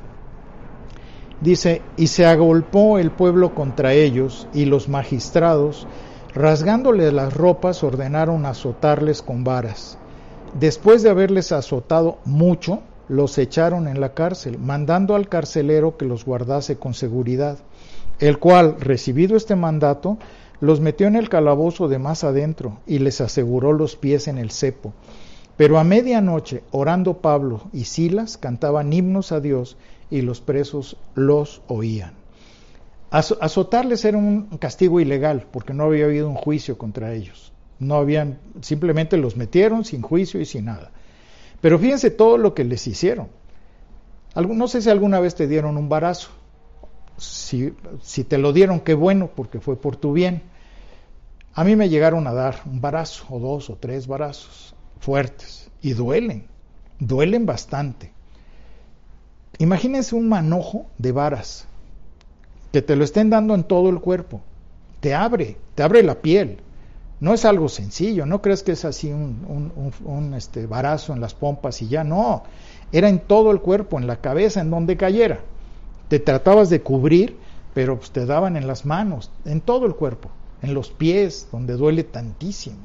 [1.42, 5.88] Dice, y se agolpó el pueblo contra ellos, y los magistrados,
[6.34, 9.98] rasgándoles las ropas, ordenaron azotarles con varas.
[10.54, 16.26] Después de haberles azotado mucho, los echaron en la cárcel, mandando al carcelero que los
[16.26, 17.60] guardase con seguridad,
[18.20, 20.18] el cual, recibido este mandato,
[20.60, 24.52] los metió en el calabozo de más adentro y les aseguró los pies en el
[24.52, 24.94] cepo.
[25.56, 29.78] Pero a medianoche, orando Pablo y Silas, cantaban himnos a Dios
[30.10, 32.14] y los presos los oían.
[33.12, 37.52] Azotarles era un castigo ilegal, porque no había habido un juicio contra ellos.
[37.80, 40.92] No habían, simplemente los metieron sin juicio y sin nada.
[41.62, 43.28] Pero fíjense todo lo que les hicieron.
[44.36, 46.30] No sé si alguna vez te dieron un barazo.
[47.18, 47.74] Si,
[48.28, 50.44] te lo dieron, qué bueno, porque fue por tu bien.
[51.54, 55.94] A mí me llegaron a dar un barazo, o dos, o tres barazos fuertes, y
[55.94, 56.46] duelen,
[57.00, 58.12] duelen bastante.
[59.58, 61.68] Imagínense un manojo de varas,
[62.72, 64.42] que te lo estén dando en todo el cuerpo,
[65.00, 66.60] te abre, te abre la piel.
[67.20, 71.82] No es algo sencillo, no crees que es así un, este, barazo en las pompas
[71.82, 72.44] y ya, no,
[72.92, 75.42] era en todo el cuerpo, en la cabeza, en donde cayera.
[76.08, 77.38] Te tratabas de cubrir,
[77.74, 80.30] pero pues, te daban en las manos, en todo el cuerpo,
[80.62, 82.78] en los pies, donde duele tantísimo.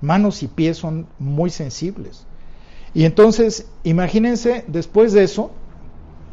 [0.00, 2.26] Manos y pies son muy sensibles.
[2.94, 5.52] Y entonces, imagínense, después de eso,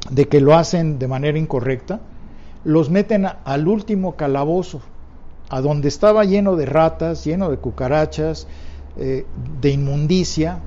[0.09, 1.99] de que lo hacen de manera incorrecta,
[2.63, 4.81] los meten al último calabozo,
[5.49, 8.47] a donde estaba lleno de ratas, lleno de cucarachas,
[8.97, 9.25] eh,
[9.61, 10.59] de inmundicia,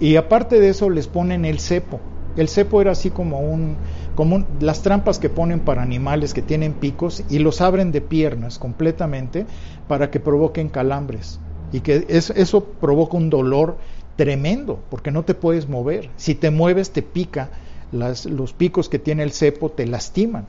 [0.00, 2.00] y aparte de eso les ponen el cepo.
[2.36, 3.76] El cepo era así como un,
[4.16, 8.58] como las trampas que ponen para animales que tienen picos y los abren de piernas
[8.58, 9.46] completamente
[9.86, 11.38] para que provoquen calambres
[11.72, 13.76] y que eso provoca un dolor
[14.16, 16.10] tremendo porque no te puedes mover.
[16.16, 17.50] Si te mueves te pica,
[17.92, 20.46] los picos que tiene el cepo te lastiman.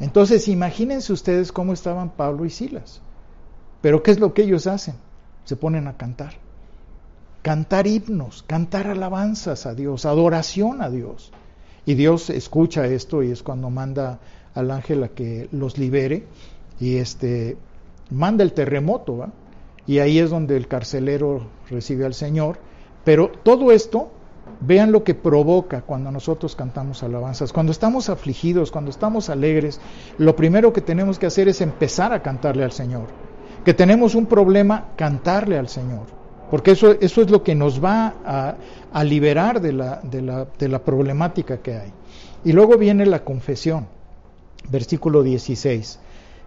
[0.00, 3.00] Entonces imagínense ustedes cómo estaban Pablo y Silas.
[3.82, 4.94] Pero ¿qué es lo que ellos hacen?
[5.44, 6.34] Se ponen a cantar.
[7.42, 11.32] Cantar himnos, cantar alabanzas a Dios, adoración a Dios.
[11.86, 14.20] Y Dios escucha esto y es cuando manda
[14.54, 16.24] al ángel a que los libere
[16.78, 17.56] y este
[18.10, 19.30] manda el terremoto, ¿va?
[19.86, 22.58] Y ahí es donde el carcelero recibe al Señor.
[23.04, 24.10] Pero todo esto
[24.60, 27.52] Vean lo que provoca cuando nosotros cantamos alabanzas.
[27.52, 29.80] Cuando estamos afligidos, cuando estamos alegres,
[30.18, 33.06] lo primero que tenemos que hacer es empezar a cantarle al Señor.
[33.64, 36.06] Que tenemos un problema, cantarle al Señor.
[36.50, 38.56] Porque eso, eso es lo que nos va
[38.92, 41.92] a, liberar de la, de, la, de la problemática que hay.
[42.44, 43.86] Y luego viene la confesión,
[44.68, 46.00] versículo 16.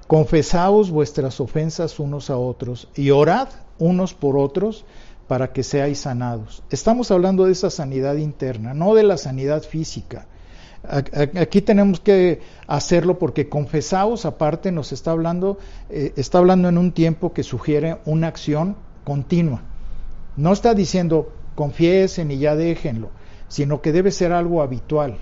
[0.08, 3.48] Confesaos vuestras ofensas unos a otros y orad
[3.80, 4.86] unos por otros
[5.28, 6.64] para que seáis sanados.
[6.70, 10.28] Estamos hablando de esa sanidad interna, no de la sanidad física.
[10.86, 15.58] Aquí tenemos que hacerlo porque confesaos aparte nos está hablando,
[15.90, 19.62] eh, está hablando en un tiempo que sugiere una acción continua.
[20.36, 23.12] No está diciendo confiesen y ya déjenlo,
[23.48, 25.20] sino que debe ser algo habitual,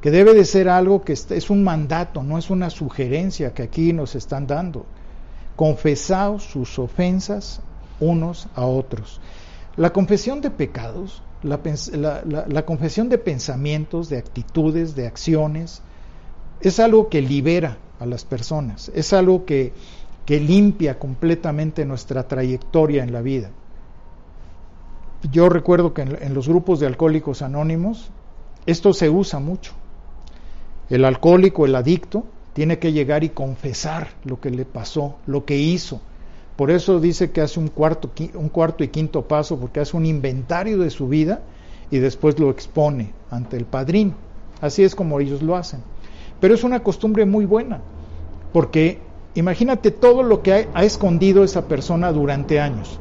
[0.00, 3.92] que debe de ser algo que es un mandato, no es una sugerencia que aquí
[3.92, 4.86] nos están dando.
[5.54, 7.60] Confesaos sus ofensas
[8.04, 9.20] unos a otros.
[9.76, 15.82] La confesión de pecados, la, confesión de pensamientos, de actitudes, de acciones,
[16.60, 19.72] es algo que libera a las personas, es algo que,
[20.24, 23.50] que limpia completamente nuestra trayectoria en la vida.
[25.30, 28.10] Yo recuerdo que en, los grupos de alcohólicos anónimos
[28.66, 29.72] esto se usa mucho.
[30.90, 35.56] El alcohólico, el adicto, tiene que llegar y confesar lo que le pasó, lo que
[35.56, 36.00] hizo,
[36.56, 40.06] por eso dice que hace un cuarto, un cuarto y quinto paso, porque hace un
[40.06, 41.40] inventario de su vida
[41.90, 44.14] y después lo expone ante el padrino.
[44.60, 45.80] Así es como ellos lo hacen.
[46.40, 47.80] Pero es una costumbre muy buena,
[48.52, 49.00] porque
[49.34, 53.00] imagínate todo lo que ha, escondido esa persona durante años.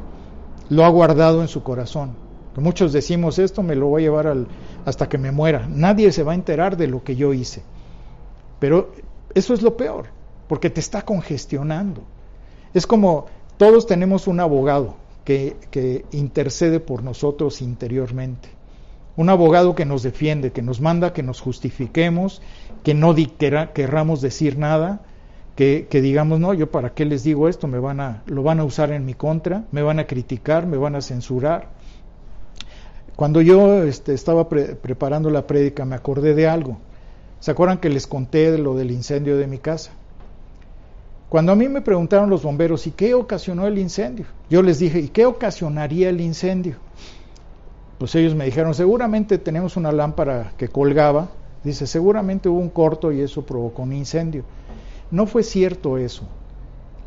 [0.69, 2.15] Lo ha guardado en su corazón.
[2.55, 4.35] muchos decimos esto me lo voy a llevar
[4.85, 5.67] hasta que me muera.
[5.69, 7.61] Nadie se va a enterar de lo que yo hice.
[8.59, 8.91] Pero
[9.35, 10.07] eso es lo peor,
[10.47, 12.01] porque te está congestionando.
[12.73, 13.27] Es como
[13.63, 18.49] todos tenemos un abogado que, intercede por nosotros interiormente.
[19.15, 22.41] Un abogado que nos defiende, que nos manda que nos justifiquemos,
[22.83, 23.15] que no
[23.73, 25.03] querramos decir nada,
[25.55, 28.65] que, digamos, no, yo para qué les digo esto, me van a, lo van a
[28.65, 31.69] usar en mi contra, me van a criticar, me van a censurar.
[33.15, 36.79] Cuando yo este, estaba preparando la prédica me acordé de algo.
[37.39, 39.93] ¿Se acuerdan que les conté de lo del incendio de mi casa?
[41.33, 44.27] Cuando a mí me preguntaron los bomberos, ¿y qué ocasionó el incendio?
[44.51, 46.75] Yo les dije, ¿y qué ocasionaría el incendio?
[47.97, 51.29] Pues ellos me dijeron, seguramente tenemos una lámpara que colgaba,
[51.63, 54.43] dice, seguramente hubo un corto y eso provocó un incendio.
[55.09, 56.21] No fue cierto eso.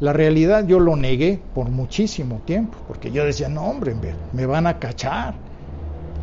[0.01, 3.95] La realidad yo lo negué por muchísimo tiempo, porque yo decía, no hombre,
[4.33, 5.37] me van a cachar.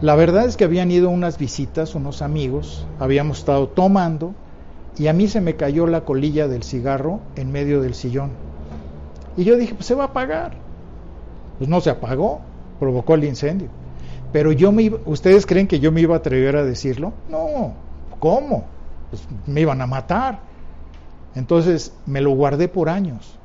[0.02, 4.36] La verdad es que habían ido unas visitas, unos amigos, habíamos estado tomando,
[4.98, 8.32] y a mí se me cayó la colilla del cigarro en medio del sillón.
[9.36, 10.54] Y yo dije, pues se va a apagar.
[11.58, 12.42] Pues no se apagó,
[12.80, 13.70] provocó el incendio.
[14.32, 17.14] Pero yo me ¿ustedes creen que yo me iba a atrever a decirlo?
[17.30, 17.74] No,
[18.20, 18.66] ¿cómo?
[19.10, 20.40] Pues me iban a matar.
[21.36, 23.38] Entonces me lo guardé por años.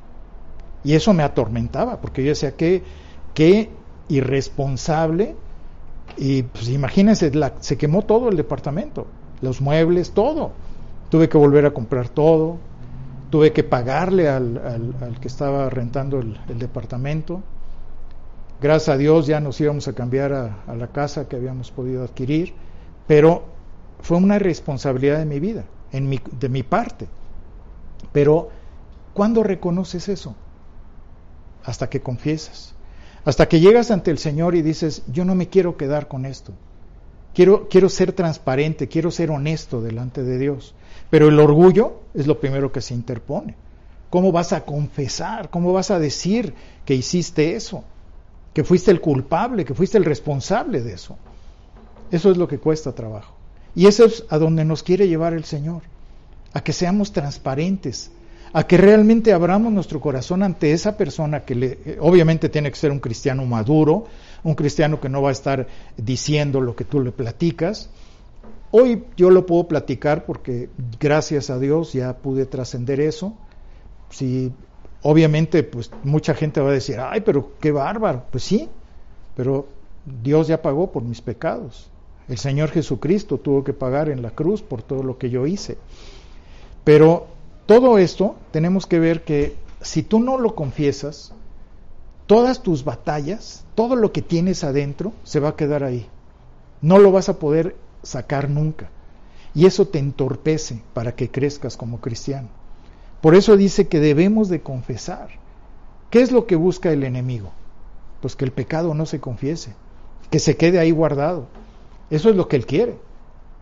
[0.83, 2.83] Y eso me atormentaba, porque yo decía que
[3.33, 3.69] qué
[4.07, 5.35] irresponsable.
[6.17, 9.07] Y pues imagínense, se quemó todo el departamento,
[9.41, 10.51] los muebles, todo.
[11.09, 12.57] Tuve que volver a comprar todo,
[13.29, 17.41] tuve que pagarle al, al, que estaba rentando el, departamento.
[18.61, 22.53] Gracias a Dios ya nos íbamos a cambiar a, la casa que habíamos podido adquirir,
[23.07, 23.45] pero
[24.01, 27.07] fue una responsabilidad de mi vida, en mi, de mi parte.
[28.11, 28.49] Pero,
[29.13, 30.35] ¿cuándo reconoces eso?
[31.63, 32.75] Hasta que confiesas.
[33.25, 36.53] Hasta que llegas ante el Señor y dices, yo no me quiero quedar con esto.
[37.33, 40.73] Quiero, quiero ser transparente, quiero ser honesto delante de Dios.
[41.09, 43.55] Pero el orgullo es lo primero que se interpone.
[44.09, 45.49] ¿Cómo vas a confesar?
[45.49, 46.53] ¿Cómo vas a decir
[46.85, 47.83] que hiciste eso?
[48.53, 51.17] Que fuiste el culpable, que fuiste el responsable de eso.
[52.11, 53.33] Eso es lo que cuesta trabajo.
[53.75, 55.83] Y eso es a donde nos quiere llevar el Señor.
[56.53, 58.11] A que seamos transparentes,
[58.53, 62.77] a que realmente abramos nuestro corazón ante esa persona que le, eh, obviamente tiene que
[62.77, 64.07] ser un cristiano maduro,
[64.43, 65.67] un cristiano que no va a estar
[65.97, 67.89] diciendo lo que tú le platicas.
[68.71, 70.69] Hoy yo lo puedo platicar porque
[70.99, 73.33] gracias a Dios ya pude trascender eso.
[74.09, 74.51] Si
[75.01, 78.69] obviamente pues mucha gente va a decir, "Ay, pero qué bárbaro." Pues sí,
[79.35, 79.67] pero
[80.05, 81.89] Dios ya pagó por mis pecados.
[82.27, 85.77] El Señor Jesucristo tuvo que pagar en la cruz por todo lo que yo hice.
[86.83, 87.27] Pero
[87.65, 91.33] todo esto tenemos que ver que si tú no lo confiesas,
[92.29, 96.05] todas tus batallas, todo lo que tienes adentro, se va a quedar ahí.
[96.79, 98.91] No lo vas a poder sacar nunca.
[99.55, 102.49] Y eso te entorpece para que crezcas como cristiano.
[103.19, 105.29] Por eso dice que debemos de confesar.
[106.11, 107.49] ¿Qué es lo que busca el enemigo?
[108.21, 109.73] Pues que el pecado no se confiese,
[110.29, 111.47] que se quede ahí guardado.
[112.11, 112.99] Eso es lo que él quiere.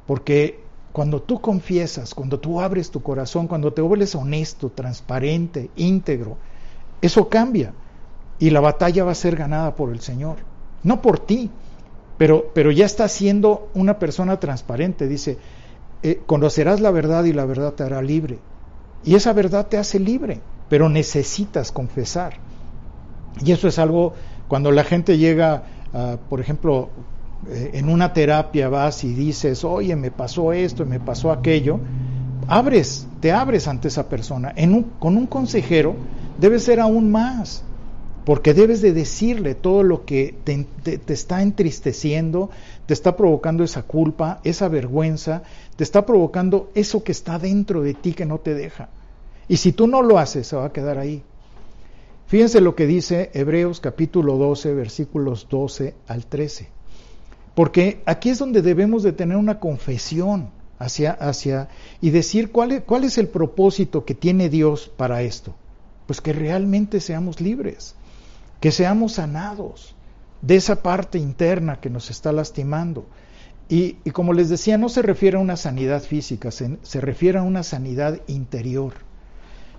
[0.06, 0.60] Porque
[0.92, 6.36] cuando tú confiesas, cuando tú abres tu corazón, cuando te vuelves honesto, transparente, íntegro,
[7.02, 7.72] eso cambia
[8.40, 10.38] y la batalla va a ser ganada por el Señor,
[10.84, 11.50] no por ti,
[12.18, 15.08] pero, pero ya estás siendo una persona transparente.
[15.08, 15.38] Dice,
[16.04, 18.40] eh, conocerás la verdad y la verdad te hará libre.
[19.04, 22.34] Y esa verdad te hace libre, pero necesitas confesar.
[23.44, 24.14] Y eso es algo,
[24.48, 25.64] cuando la gente llega,
[26.30, 26.90] por ejemplo,
[27.50, 31.80] eh, en una terapia vas y dices, oye, me pasó esto, me pasó aquello,
[32.48, 34.54] abres, te abres ante esa persona.
[34.56, 35.96] En con un consejero
[36.40, 37.64] debe ser aún más,
[38.28, 42.50] porque debes de decirle todo lo que te, está entristeciendo,
[42.86, 45.44] te está provocando esa culpa, esa vergüenza,
[45.78, 48.90] te está provocando eso que está dentro de ti que no te deja.
[49.48, 51.24] Y si tú no lo haces, se va a quedar ahí.
[52.26, 56.68] Fíjense lo que dice Hebreos capítulo 12, versículos 12 al 13.
[57.56, 60.50] Porque aquí es donde debemos de tener una confesión
[60.80, 61.70] hacia, hacia
[62.02, 65.56] y decir cuál es el propósito que tiene Dios para esto.
[66.08, 67.96] Pues que realmente seamos libres,
[68.60, 69.96] que seamos sanados
[70.42, 73.06] de esa parte interna que nos está lastimando.
[73.70, 77.44] Y, como les decía, no se refiere a una sanidad física, se, se refiere a
[77.44, 78.94] una sanidad interior.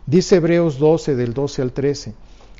[0.06, 2.14] Dice Hebreos 12 del 12 al 13,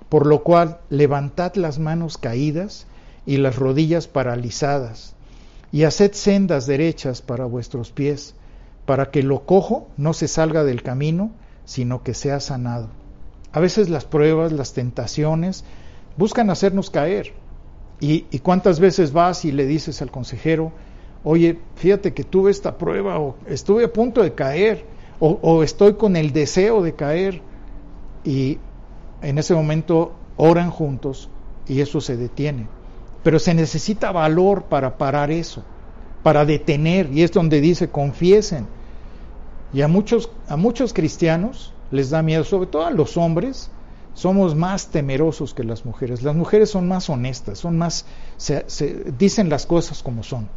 [0.08, 2.86] por lo cual levantad las manos caídas
[3.26, 5.14] y las rodillas paralizadas,
[5.70, 8.34] y haced sendas derechas para vuestros pies,
[8.86, 11.30] para que lo cojo no se salga del camino,
[11.66, 12.88] sino que sea sanado.
[13.52, 15.64] A veces las pruebas, las tentaciones,
[16.18, 17.32] buscan hacernos caer.
[18.00, 20.72] Y, cuántas veces vas y le dices al consejero,
[21.24, 24.84] oye, fíjate que tuve esta prueba, o estuve a punto de caer,
[25.18, 27.40] o, o estoy con el deseo de caer,
[28.24, 28.58] y
[29.22, 31.28] en ese momento oran juntos
[31.66, 32.68] y eso se detiene.
[33.22, 35.64] Pero se necesita valor para parar eso,
[36.22, 38.66] para detener, y es donde dice confiesen.
[39.72, 43.70] Y a muchos, a muchos cristianos les da miedo, sobre todo a los hombres,
[44.18, 46.24] somos más temerosos que las mujeres.
[46.24, 48.04] Las mujeres son más honestas, son más,
[48.36, 48.64] se,
[49.16, 50.48] dicen las cosas como son.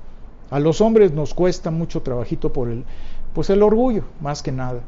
[0.50, 2.86] A los hombres nos cuesta mucho trabajito por el,
[3.36, 4.82] pues el orgullo, más que nada.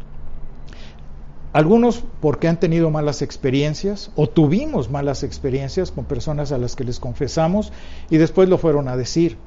[1.54, 6.84] Algunos porque han tenido malas experiencias o tuvimos malas experiencias con personas a las que
[6.84, 7.72] les confesamos
[8.10, 9.38] y después lo fueron a decir,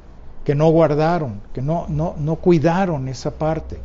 [0.45, 3.81] que no guardaron, que no, no, no cuidaron esa parte.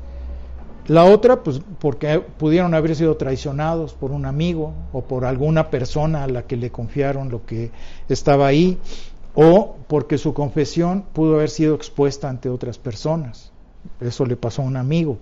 [0.88, 6.24] La otra, pues porque pudieron haber sido traicionados por un amigo o por alguna persona
[6.24, 7.72] a la que le confiaron lo que
[8.10, 8.78] estaba ahí,
[9.36, 13.52] o porque su confesión pudo haber sido expuesta ante otras personas.
[14.00, 15.18] Eso le pasó a un amigo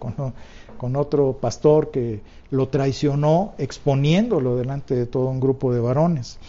[0.77, 6.39] con otro pastor que lo traicionó exponiéndolo delante de todo un grupo de varones.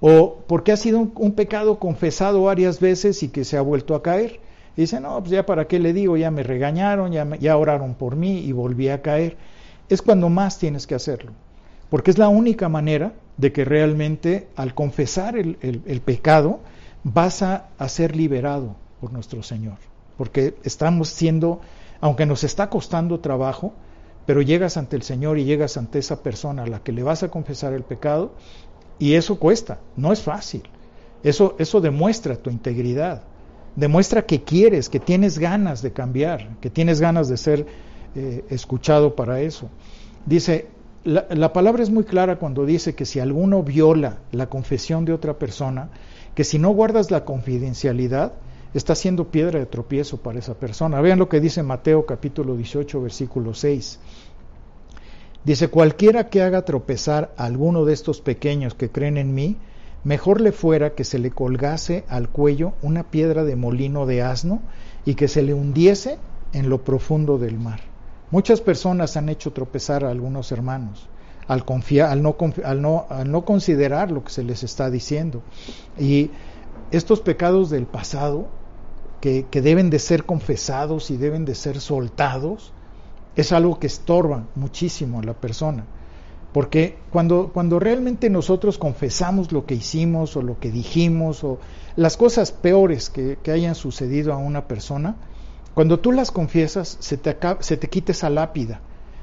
[0.00, 4.02] o porque ha sido un, pecado confesado varias veces y que se ha vuelto a
[4.02, 4.40] caer.
[4.76, 8.16] Dice, no, pues ya para qué le digo, ya me regañaron, ya, ya oraron por
[8.16, 9.36] mí y volví a caer.
[9.88, 11.32] Es cuando más tienes que hacerlo,
[11.90, 16.60] porque es la única manera de que realmente al confesar el, pecado
[17.04, 19.76] vas a, a ser liberado por nuestro Señor,
[20.16, 21.60] porque estamos siendo,
[22.00, 23.74] aunque nos está costando trabajo,
[24.26, 27.22] pero llegas ante el Señor y llegas ante esa persona a la que le vas
[27.22, 28.32] a confesar el pecado
[28.98, 30.62] y eso cuesta, no es fácil.
[31.24, 33.22] Eso, eso demuestra tu integridad,
[33.76, 37.66] demuestra que quieres, que tienes ganas de cambiar, que tienes ganas de ser
[38.14, 39.68] eh, escuchado para eso.
[40.26, 40.66] Dice,
[41.04, 45.12] la, la, palabra es muy clara cuando dice que si alguno viola la confesión de
[45.12, 45.88] otra persona,
[46.34, 48.32] que si no guardas la confidencialidad,
[48.74, 51.00] está siendo piedra de tropiezo para esa persona.
[51.00, 53.98] Vean lo que dice Mateo capítulo 18, versículo 6.
[55.44, 59.56] Dice, cualquiera que haga tropezar a alguno de estos pequeños que creen en mí,
[60.04, 64.60] mejor le fuera que se le colgase al cuello una piedra de molino de asno
[65.04, 66.18] y que se le hundiese
[66.52, 67.80] en lo profundo del mar.
[68.30, 71.08] Muchas personas han hecho tropezar a algunos hermanos
[71.48, 75.42] al, confiar, al, no, considerar lo que se les está diciendo.
[75.98, 76.30] Y
[76.90, 78.48] estos pecados del pasado,
[79.20, 82.72] que, que deben de ser confesados y deben de ser soltados,
[83.36, 85.84] es algo que estorba muchísimo a la persona.
[86.52, 91.58] Porque cuando, cuando realmente nosotros confesamos lo que hicimos o lo que dijimos o
[91.96, 95.16] las cosas peores que, hayan sucedido a una persona,
[95.74, 98.80] cuando tú las confiesas se te, se te quita esa lápida.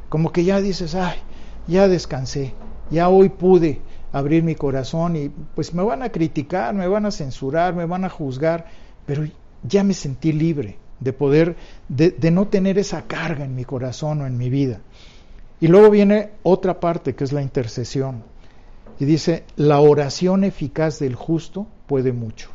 [0.09, 1.19] Como que ya dices, ay,
[1.67, 2.53] ya descansé,
[2.89, 3.79] ya hoy pude
[4.11, 8.05] abrir mi corazón y pues me van a criticar, me van a censurar, me van
[8.05, 8.65] a juzgar,
[9.05, 9.23] pero
[9.63, 11.55] ya me sentí libre de poder,
[11.87, 14.81] de, no tener esa carga en mi corazón o en mi vida.
[15.61, 18.23] Y luego viene otra parte que es la intercesión.
[18.99, 22.49] Y dice, la oración eficaz del justo puede mucho.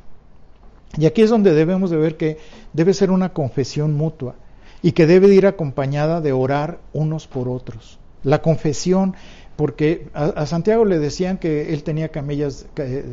[0.97, 2.39] Y aquí es donde debemos de ver que
[2.73, 4.37] debe ser una confesión mutua
[4.83, 7.99] y que debe ir acompañada de orar unos por otros.
[8.23, 9.15] La confesión,
[9.57, 12.67] porque a, Santiago le decían que él tenía camellas,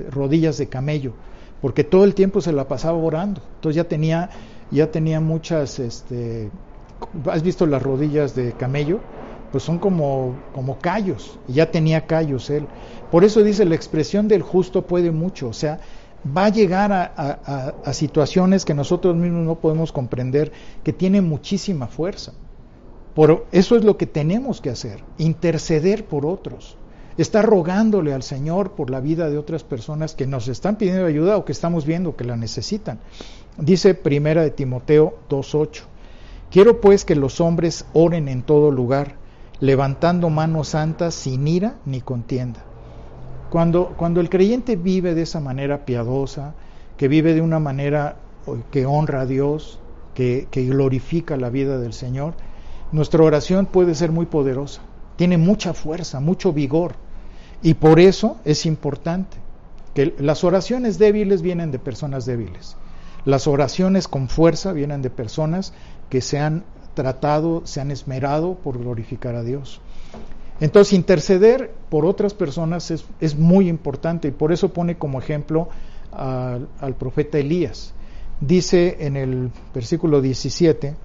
[0.09, 1.13] rodillas de camello,
[1.61, 3.41] porque todo el tiempo se la pasaba orando.
[3.55, 4.29] Entonces ya tenía
[4.71, 6.49] ya tenía muchas, este,
[7.29, 8.99] ¿has visto las rodillas de camello?
[9.51, 12.67] Pues son como, como callos, y ya tenía callos él.
[13.09, 15.79] Por eso dice, la expresión del justo puede mucho, o sea,
[16.25, 20.51] va a llegar a, a situaciones que nosotros mismos no podemos comprender,
[20.83, 22.31] que tiene muchísima fuerza.
[23.13, 26.77] Por eso es lo que tenemos que hacer, interceder por otros
[27.17, 31.37] estar rogándole al Señor por la vida de otras personas que nos están pidiendo ayuda
[31.37, 32.99] o que estamos viendo que la necesitan.
[33.57, 35.81] Dice primera de Timoteo 2.8,
[36.49, 39.15] quiero pues que los hombres oren en todo lugar,
[39.61, 42.61] levantando manos santas sin ira ni contienda.
[43.49, 46.55] Cuando, cuando el creyente vive de esa manera piadosa,
[46.97, 48.17] que vive de una manera
[48.71, 49.79] que honra a Dios,
[50.15, 52.33] que, que glorifica la vida del Señor,
[52.91, 54.81] nuestra oración puede ser muy poderosa,
[55.15, 56.95] tiene mucha fuerza, mucho vigor.
[57.61, 59.37] Y por eso es importante
[59.93, 62.77] que las oraciones débiles vienen de personas débiles.
[63.25, 65.73] Las oraciones con fuerza vienen de personas
[66.09, 66.63] que se han
[66.93, 69.81] tratado, se han esmerado por glorificar a Dios.
[70.59, 75.69] Entonces, interceder por otras personas es, muy importante y por eso pone como ejemplo
[76.11, 77.93] al, profeta Elías.
[78.39, 80.95] Dice en el versículo 17,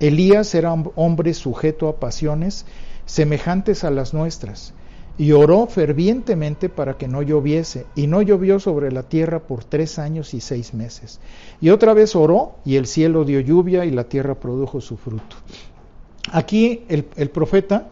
[0.00, 2.66] Elías era hombre sujeto a pasiones
[3.06, 4.74] semejantes a las nuestras
[5.18, 9.98] y oró fervientemente para que no lloviese, y no llovió sobre la tierra por tres
[9.98, 11.20] años y seis meses.
[11.60, 15.36] Y otra vez oró, y el cielo dio lluvia, y la tierra produjo su fruto.
[16.30, 17.88] Aquí el, profeta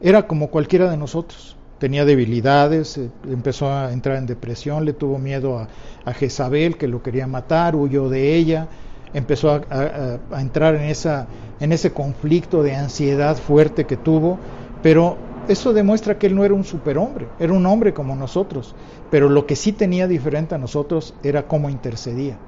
[0.00, 5.18] era como cualquiera de nosotros, tenía debilidades, eh, empezó a entrar en depresión, le tuvo
[5.18, 5.68] miedo a,
[6.12, 8.68] Jezabel, que lo quería matar, huyó de ella,
[9.14, 11.28] empezó a, a entrar en, esa,
[11.60, 14.38] en ese conflicto de ansiedad fuerte que tuvo,
[14.82, 15.16] pero
[15.48, 18.74] eso demuestra que él no era un superhombre, era un hombre como nosotros,
[19.10, 22.38] pero lo que sí tenía diferente a nosotros era cómo intercedía.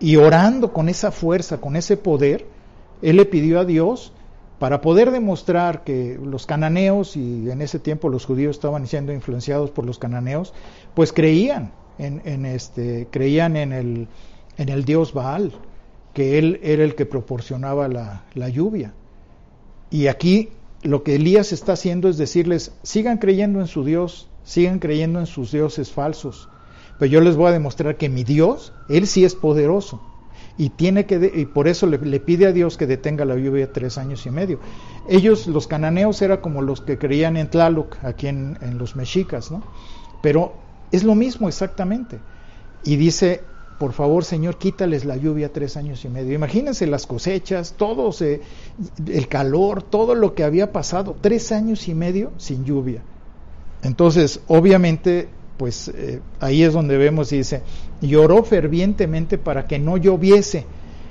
[0.00, 2.46] Y orando con esa fuerza, con ese poder,
[3.02, 4.12] él le pidió a Dios
[4.58, 9.70] para poder demostrar que los cananeos, y en ese tiempo los judíos estaban siendo influenciados
[9.70, 10.52] por los cananeos,
[10.94, 14.08] pues creían en, este, creían en el,
[14.56, 15.52] en el dios Baal,
[16.14, 18.92] que él era el que proporcionaba la, la lluvia.
[19.90, 20.50] Y aquí
[20.82, 25.26] lo que Elías está haciendo es decirles, sigan creyendo en su Dios, sigan creyendo en
[25.26, 26.48] sus dioses falsos,
[26.98, 30.02] pero yo les voy a demostrar que mi Dios, Él sí es poderoso.
[30.56, 33.96] Y, tiene que y por eso le, pide a Dios que detenga la lluvia tres
[33.96, 34.58] años y medio.
[35.08, 39.62] Ellos, los cananeos, eran como los que creían en Tlaloc, aquí en, los mexicas, ¿no?
[40.20, 40.54] Pero
[40.90, 42.18] Es lo mismo exactamente.
[42.82, 43.42] Y dice,
[43.78, 46.34] por favor, Señor, quítales la lluvia tres años y medio.
[46.34, 48.10] Imagínense las cosechas, todo
[49.06, 53.02] el calor, todo lo que había pasado, tres años y medio sin lluvia.
[53.82, 57.62] Entonces, obviamente, pues eh, ahí es donde vemos, dice,
[58.00, 60.66] lloró fervientemente para que no lloviese,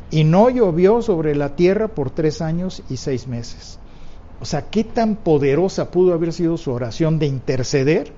[0.10, 3.80] y no llovió sobre la tierra por tres años y seis meses.
[4.40, 8.12] O sea, qué tan poderosa pudo haber sido su oración de interceder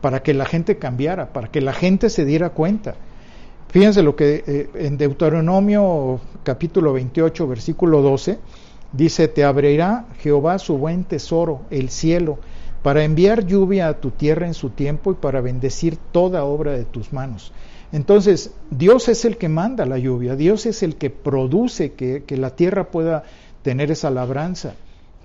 [0.00, 2.94] para que la gente cambiara, para que la gente se diera cuenta.
[3.72, 8.38] Fíjense lo que eh, en Deuteronomio capítulo 28, versículo 12,
[8.92, 12.38] dice, te abrirá Jehová su buen tesoro, el cielo,
[12.82, 16.84] para enviar lluvia a tu tierra en su tiempo y para bendecir toda obra de
[16.84, 17.54] tus manos.
[17.92, 22.50] Entonces, Dios es el que manda la lluvia, Dios es el que produce que, la
[22.50, 23.22] tierra pueda
[23.62, 24.74] tener esa labranza,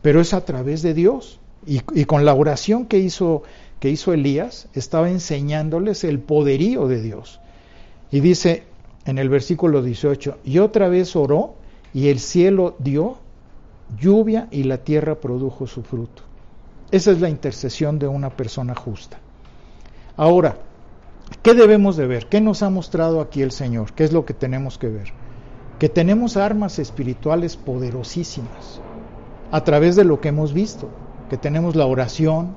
[0.01, 1.41] pero es a través de Dios.
[1.65, 3.43] Y, y, con la oración que hizo,
[3.81, 7.41] que hizo Elías, estaba enseñándoles el poderío de Dios.
[8.11, 8.63] Y dice
[9.05, 11.55] en el versículo 18, y otra vez oró
[11.93, 13.17] y el cielo dio
[13.97, 16.23] lluvia y la tierra produjo su fruto.
[16.91, 19.17] Esa es la intercesión de una persona justa.
[20.15, 20.57] Ahora,
[21.41, 22.27] ¿qué debemos de ver?
[22.27, 23.93] ¿Qué nos ha mostrado aquí el Señor?
[23.93, 25.13] ¿Qué es lo que tenemos que ver?
[25.79, 28.81] Que tenemos armas espirituales poderosísimas
[29.51, 30.89] a través de lo que hemos visto,
[31.29, 32.55] que tenemos la oración,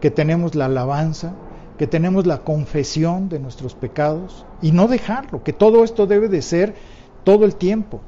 [0.00, 1.34] que tenemos la alabanza,
[1.78, 6.42] que tenemos la confesión de nuestros pecados y no dejarlo, que todo esto debe de
[6.42, 6.74] ser
[7.24, 8.00] todo el tiempo.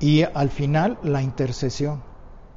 [0.00, 2.02] Y al final la intercesión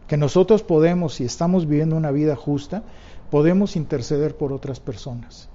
[0.08, 2.84] que nosotros podemos, si estamos viviendo una vida justa,
[3.30, 5.50] podemos interceder por otras personas.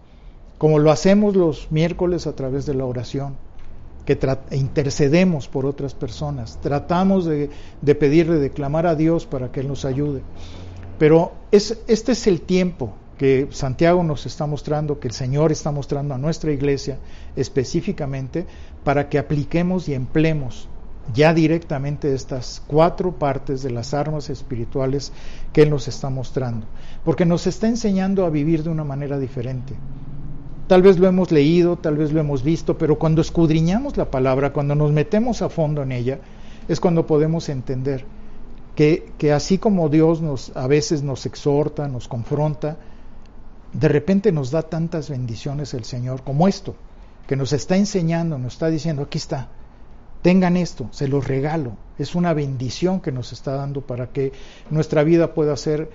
[0.58, 3.36] Como lo hacemos los miércoles a través de la oración,
[4.04, 4.18] que
[4.50, 9.68] intercedemos por otras personas, tratamos de, de pedirle, de clamar a Dios para que Él
[9.68, 10.22] nos ayude.
[10.98, 15.70] Pero es, este es el tiempo que Santiago nos está mostrando, que el Señor está
[15.70, 16.98] mostrando a nuestra iglesia
[17.36, 18.46] específicamente,
[18.82, 20.68] para que apliquemos y empleemos
[21.14, 25.12] ya directamente estas cuatro partes de las armas espirituales
[25.52, 26.66] que Él nos está mostrando,
[27.04, 29.74] porque nos está enseñando a vivir de una manera diferente.
[30.66, 34.52] Tal vez lo hemos leído, tal vez lo hemos visto, pero cuando escudriñamos la palabra,
[34.52, 36.18] cuando nos metemos a fondo en ella,
[36.66, 38.04] es cuando podemos entender
[38.74, 42.78] que, que así como Dios nos, a veces nos exhorta, nos confronta,
[43.72, 46.74] de repente nos da tantas bendiciones el Señor como esto,
[47.26, 49.48] que nos está enseñando, nos está diciendo, aquí está,
[50.22, 51.76] Tengan esto, se los regalo.
[51.98, 54.32] Es una bendición que nos está dando para que
[54.70, 55.90] nuestra vida pueda ser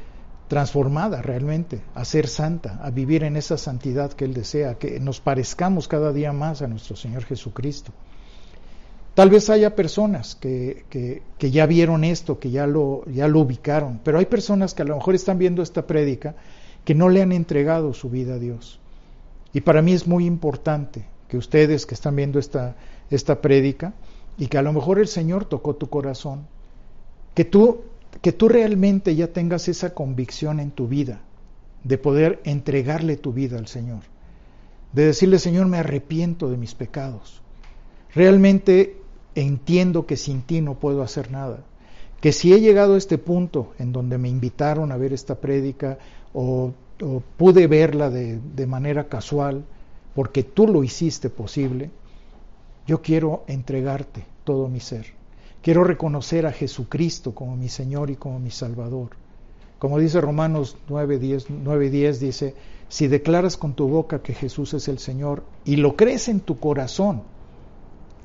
[0.50, 5.22] transformada realmente, a ser santa, a vivir en esa santidad que Él desea, que nos
[5.22, 7.94] parezcamos cada día más a nuestro Señor Jesucristo.
[9.14, 14.00] Tal vez haya personas que, que, ya vieron esto, que ya lo, ya lo ubicaron,
[14.04, 16.36] pero hay personas que a lo mejor están viendo esta prédica
[16.88, 18.80] que no le han entregado su vida a Dios.
[19.52, 22.78] Y para mí es muy importante que ustedes que están viendo esta,
[23.12, 23.42] esta
[24.38, 26.48] y que a lo mejor el Señor tocó tu corazón,
[27.34, 27.82] que tú,
[28.22, 31.20] que tú realmente ya tengas esa convicción en tu vida
[31.84, 34.04] de poder entregarle tu vida al Señor,
[34.94, 37.42] de decirle, Señor, me arrepiento de mis pecados.
[38.16, 38.96] Realmente
[39.36, 41.66] entiendo que sin ti no puedo hacer nada,
[42.22, 45.98] que si he llegado a este punto en donde me invitaron a ver esta prédica
[46.40, 46.74] o,
[47.36, 49.66] pude verla de, manera casual,
[50.14, 51.90] porque tú lo hiciste posible,
[52.86, 55.08] yo quiero entregarte todo mi ser.
[55.62, 59.10] Quiero reconocer a Jesucristo como mi Señor y como mi Salvador.
[59.80, 62.56] Como dice Romanos 9:10, dice,
[62.88, 66.60] si declaras con tu boca que Jesús es el Señor y lo crees en tu
[66.60, 67.24] corazón,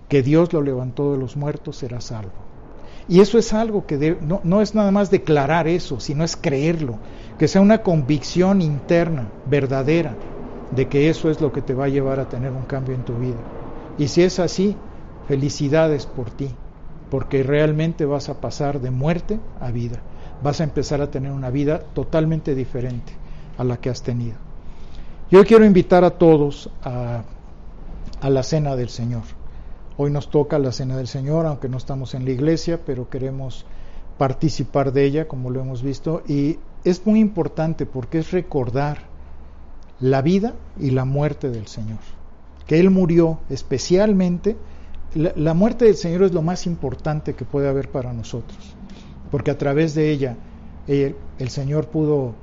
[0.08, 2.51] que Dios lo levantó de los muertos, serás salvo.
[3.08, 6.98] Y eso es algo que no, no es nada más declarar eso, sino es creerlo,
[7.38, 10.14] que sea una convicción interna, verdadera,
[10.70, 13.04] de que eso es lo que te va a llevar a tener un cambio en
[13.04, 13.40] tu vida.
[13.98, 14.76] Y si es así,
[15.26, 16.50] felicidades por ti,
[17.10, 20.00] porque realmente vas a pasar de muerte a vida.
[20.42, 23.12] Vas a empezar a tener una vida totalmente diferente
[23.58, 24.36] a la que has tenido.
[25.30, 27.22] Yo quiero invitar a todos a,
[28.20, 29.22] a la cena del Señor.
[29.96, 33.66] Hoy nos toca la cena del Señor, aunque no estamos en la iglesia, pero queremos
[34.16, 38.98] participar de ella, como lo hemos visto, y es muy importante porque es recordar
[40.00, 41.98] la vida y la muerte del Señor.
[42.66, 44.56] Que Él murió especialmente,
[45.14, 48.74] la, muerte del Señor es lo más importante que puede haber para nosotros,
[49.30, 50.36] porque a través de ella
[50.86, 52.34] el, el Señor pudo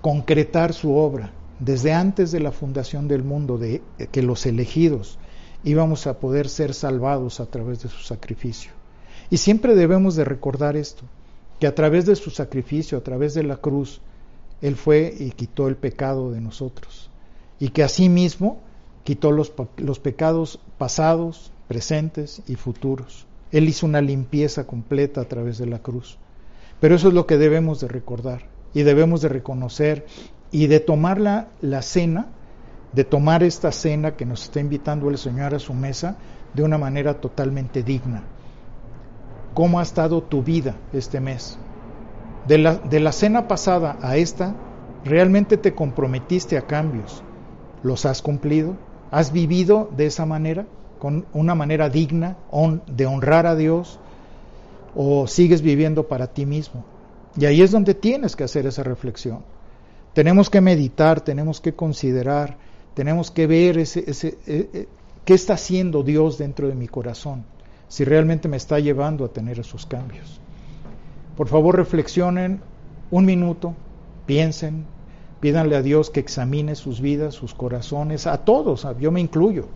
[0.00, 3.82] concretar su obra desde antes de la fundación del mundo, de
[4.12, 5.18] que los elegidos
[5.64, 8.72] íbamos a poder ser salvados a través de su sacrificio.
[9.30, 11.04] Y siempre debemos de recordar esto,
[11.58, 14.00] que a través de su sacrificio, a través de la cruz,
[14.60, 17.10] Él fue y quitó el pecado de nosotros
[17.58, 18.58] y que asimismo
[19.04, 23.26] quitó los, los pecados pasados, presentes y futuros.
[23.52, 26.18] Él hizo una limpieza completa a través de la cruz.
[26.80, 30.06] Pero eso es lo que debemos de recordar y debemos de reconocer
[30.50, 32.28] y de tomar la, la cena,
[32.94, 36.16] de tomar esta cena que nos está invitando el Señor a su mesa
[36.54, 38.22] de una manera totalmente digna.
[39.52, 41.58] ¿Cómo ha estado tu vida este mes?
[42.46, 44.54] De la, de la cena pasada a esta,
[45.04, 47.22] ¿realmente te comprometiste a cambios?
[47.82, 48.76] ¿Los has cumplido?
[49.10, 50.66] ¿Has vivido de esa manera?
[50.98, 52.36] ¿Con una manera digna
[52.86, 53.98] de honrar a Dios?
[54.94, 56.84] ¿O sigues viviendo para ti mismo?
[57.36, 59.40] Y ahí es donde tienes que hacer esa reflexión.
[60.12, 62.56] Tenemos que meditar, tenemos que considerar,
[62.94, 64.88] tenemos que ver ese, ese, eh, eh,
[65.24, 67.44] qué está haciendo Dios dentro de mi corazón,
[67.88, 70.40] si realmente me está llevando a tener esos cambios.
[71.36, 72.60] Por favor, reflexionen
[73.10, 73.74] un minuto,
[74.26, 74.84] piensen,
[75.40, 79.66] pídanle a Dios que examine sus vidas, sus corazones, a todos, yo me incluyo.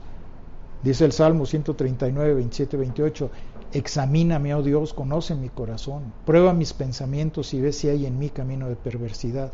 [0.82, 3.30] Dice el Salmo 139, 27, 28,
[3.72, 8.30] examíname, oh Dios, conoce mi corazón, prueba mis pensamientos y ve si hay en mí
[8.30, 9.52] camino de perversidad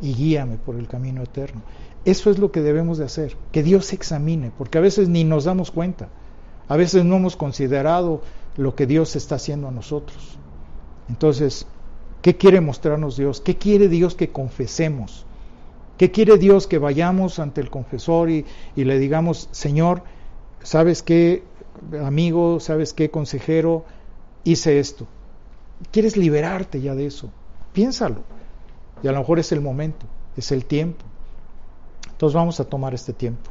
[0.00, 1.62] y guíame por el camino eterno.
[2.04, 5.44] Eso es lo que debemos de hacer, que Dios examine, porque a veces ni nos
[5.44, 6.08] damos cuenta,
[6.68, 8.20] a veces no hemos considerado
[8.56, 10.38] lo que Dios está haciendo a nosotros.
[11.08, 11.66] Entonces,
[12.22, 13.40] ¿qué quiere mostrarnos Dios?
[13.40, 15.24] ¿Qué quiere Dios que confesemos?
[15.96, 18.44] ¿Qué quiere Dios que vayamos ante el confesor y,
[18.76, 20.02] y le digamos, Señor,
[20.62, 21.42] ¿sabes qué,
[22.04, 22.60] amigo?
[22.60, 23.84] ¿Sabes qué, consejero?
[24.44, 25.06] Hice esto.
[25.90, 27.30] ¿Quieres liberarte ya de eso?
[27.72, 28.22] Piénsalo.
[29.02, 31.04] Y a lo mejor es el momento, es el tiempo.
[32.14, 33.50] Entonces vamos a tomar este tiempo.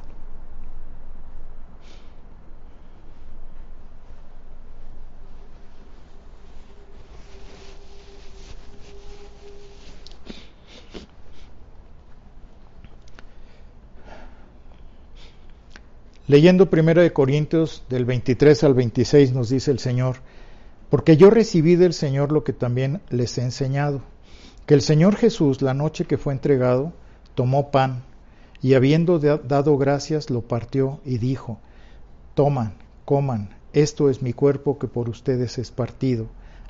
[16.26, 20.16] Leyendo 1 Corintios del 23 al 26 nos dice el Señor,
[20.90, 24.02] porque yo recibí del Señor lo que también les he enseñado,
[24.66, 26.94] que el Señor Jesús la noche que fue entregado
[27.36, 28.04] tomó pan
[28.64, 31.60] y habiendo dado gracias lo partió y dijo,
[32.34, 36.28] toman, coman, esto es mi cuerpo que por ustedes es partido,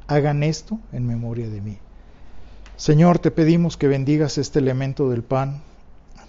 [0.07, 1.77] hagan esto en memoria de mí.
[2.77, 5.61] Señor, te pedimos que bendigas este elemento del pan,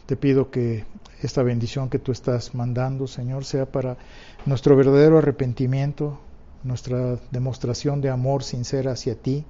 [0.05, 0.85] te pido que
[1.23, 3.97] esta bendición que tú estás mandando, Señor, sea para
[4.45, 6.21] nuestro verdadero arrepentimiento,
[6.63, 9.47] nuestra demostración de amor sincera hacia ti,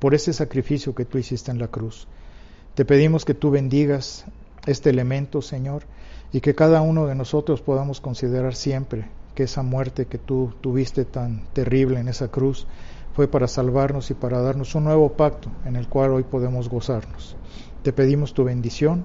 [0.00, 2.08] por ese sacrificio que tú hiciste en la cruz.
[2.74, 4.24] Te pedimos que tú bendigas
[4.66, 5.84] este elemento, Señor,
[6.32, 11.04] y que cada uno de nosotros podamos considerar siempre que esa muerte que tú tuviste
[11.04, 12.66] tan terrible en esa cruz
[13.14, 17.36] fue para salvarnos y para darnos un nuevo pacto en el cual hoy podemos gozarnos.
[17.82, 19.04] Te pedimos tu bendición.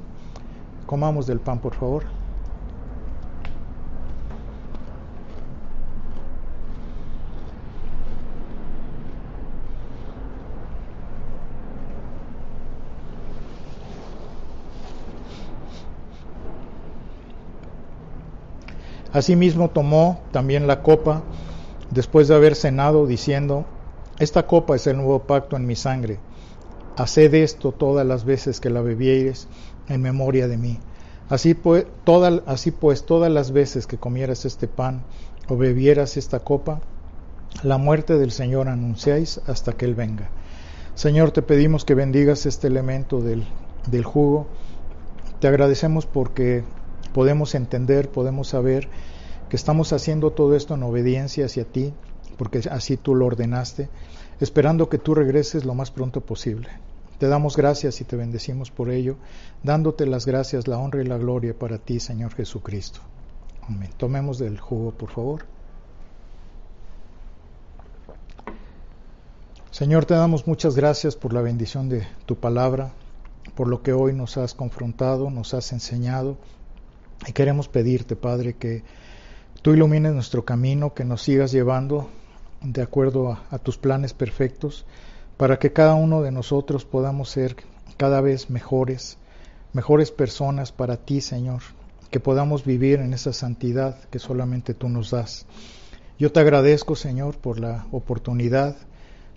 [0.86, 2.06] Comamos del pan, por favor.
[19.18, 21.24] Asimismo tomó también la copa
[21.90, 23.66] después de haber cenado, diciendo,
[24.20, 26.20] Esta copa es el nuevo pacto en mi sangre.
[26.98, 29.48] Haced esto todas las veces que la bebieres
[29.90, 30.80] en memoria de mí.
[31.30, 31.88] Así pues,
[32.46, 35.02] así pues, todas las veces que comieras este pan
[35.50, 36.82] o bebieras esta copa,
[37.64, 40.30] la muerte del Señor anunciáis hasta que Él venga.
[40.94, 43.46] Señor, te pedimos que bendigas este elemento del,
[43.88, 44.46] del jugo.
[45.40, 46.64] Te agradecemos porque
[47.18, 48.90] podemos entender, podemos saber
[49.50, 51.94] que estamos haciendo todo esto en obediencia hacia ti,
[52.38, 53.90] porque así tú lo ordenaste,
[54.40, 56.70] esperando que tú regreses lo más pronto posible.
[57.18, 59.18] Te damos gracias y te bendecimos por ello,
[59.64, 63.00] dándote las gracias, la honra y la gloria para ti, Señor Jesucristo.
[63.68, 63.90] Amén.
[63.98, 65.46] Tomemos del jugo, por favor.
[69.72, 72.94] Señor, te damos muchas gracias por la bendición de tu palabra,
[73.56, 76.38] por lo que hoy nos has confrontado, nos has enseñado
[77.26, 78.84] y queremos pedirte, Padre, que
[79.62, 82.10] tú ilumines nuestro camino, que nos sigas llevando
[82.62, 84.86] de acuerdo a, tus planes perfectos,
[85.38, 87.56] para que cada uno de nosotros podamos ser
[87.98, 89.18] cada vez mejores,
[89.74, 91.62] mejores personas para ti, Señor,
[92.10, 95.46] que podamos vivir en esa santidad que solamente tú nos das.
[96.18, 98.76] Yo te agradezco, Señor, por la oportunidad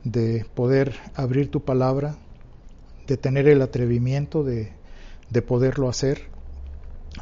[0.04, 2.16] de poder abrir tu palabra,
[3.06, 4.72] de tener el atrevimiento de,
[5.28, 6.30] de poderlo hacer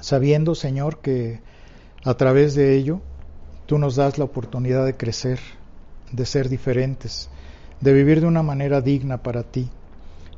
[0.00, 1.40] sabiendo, Señor, que
[2.04, 3.00] a través de ello
[3.66, 5.40] tú nos das la oportunidad de crecer,
[6.12, 7.28] de ser diferentes,
[7.80, 9.68] de vivir de una manera digna para ti.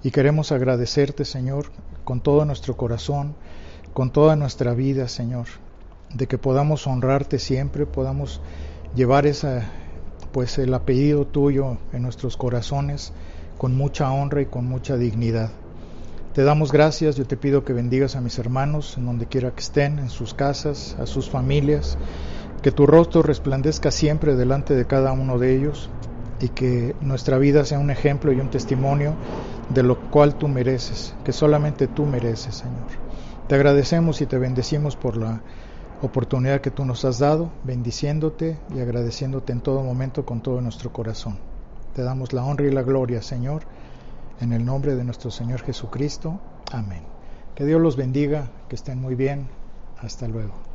[0.03, 1.67] Y queremos agradecerte, Señor,
[2.05, 3.35] con todo nuestro corazón,
[3.93, 5.47] con toda nuestra vida, Señor,
[6.15, 8.41] de que podamos honrarte siempre, podamos
[8.95, 9.71] llevar esa
[10.33, 13.13] pues el apellido tuyo en nuestros corazones
[13.59, 15.51] con mucha honra y con mucha dignidad.
[16.33, 19.59] Te damos gracias, yo te pido que bendigas a mis hermanos en donde quiera que
[19.59, 21.99] estén, en sus casas, a sus familias,
[22.63, 25.91] que tu rostro resplandezca siempre delante de cada uno de ellos
[26.41, 29.17] y que nuestra vida sea un ejemplo y un testimonio
[29.75, 32.87] de lo cual tú mereces, que solamente tú mereces, Señor.
[33.49, 35.43] Te agradecemos y te bendecimos por la
[36.01, 40.93] oportunidad que tú nos has dado, bendiciéndote y agradeciéndote en todo momento con todo nuestro
[40.93, 41.41] corazón.
[41.93, 43.65] Te damos la honra y la gloria, Señor
[44.41, 46.41] en el nombre de nuestro Señor Jesucristo.
[46.73, 47.03] Amén.
[47.55, 49.49] Que Dios los bendiga, que estén muy bien.
[50.01, 50.70] Hasta luego.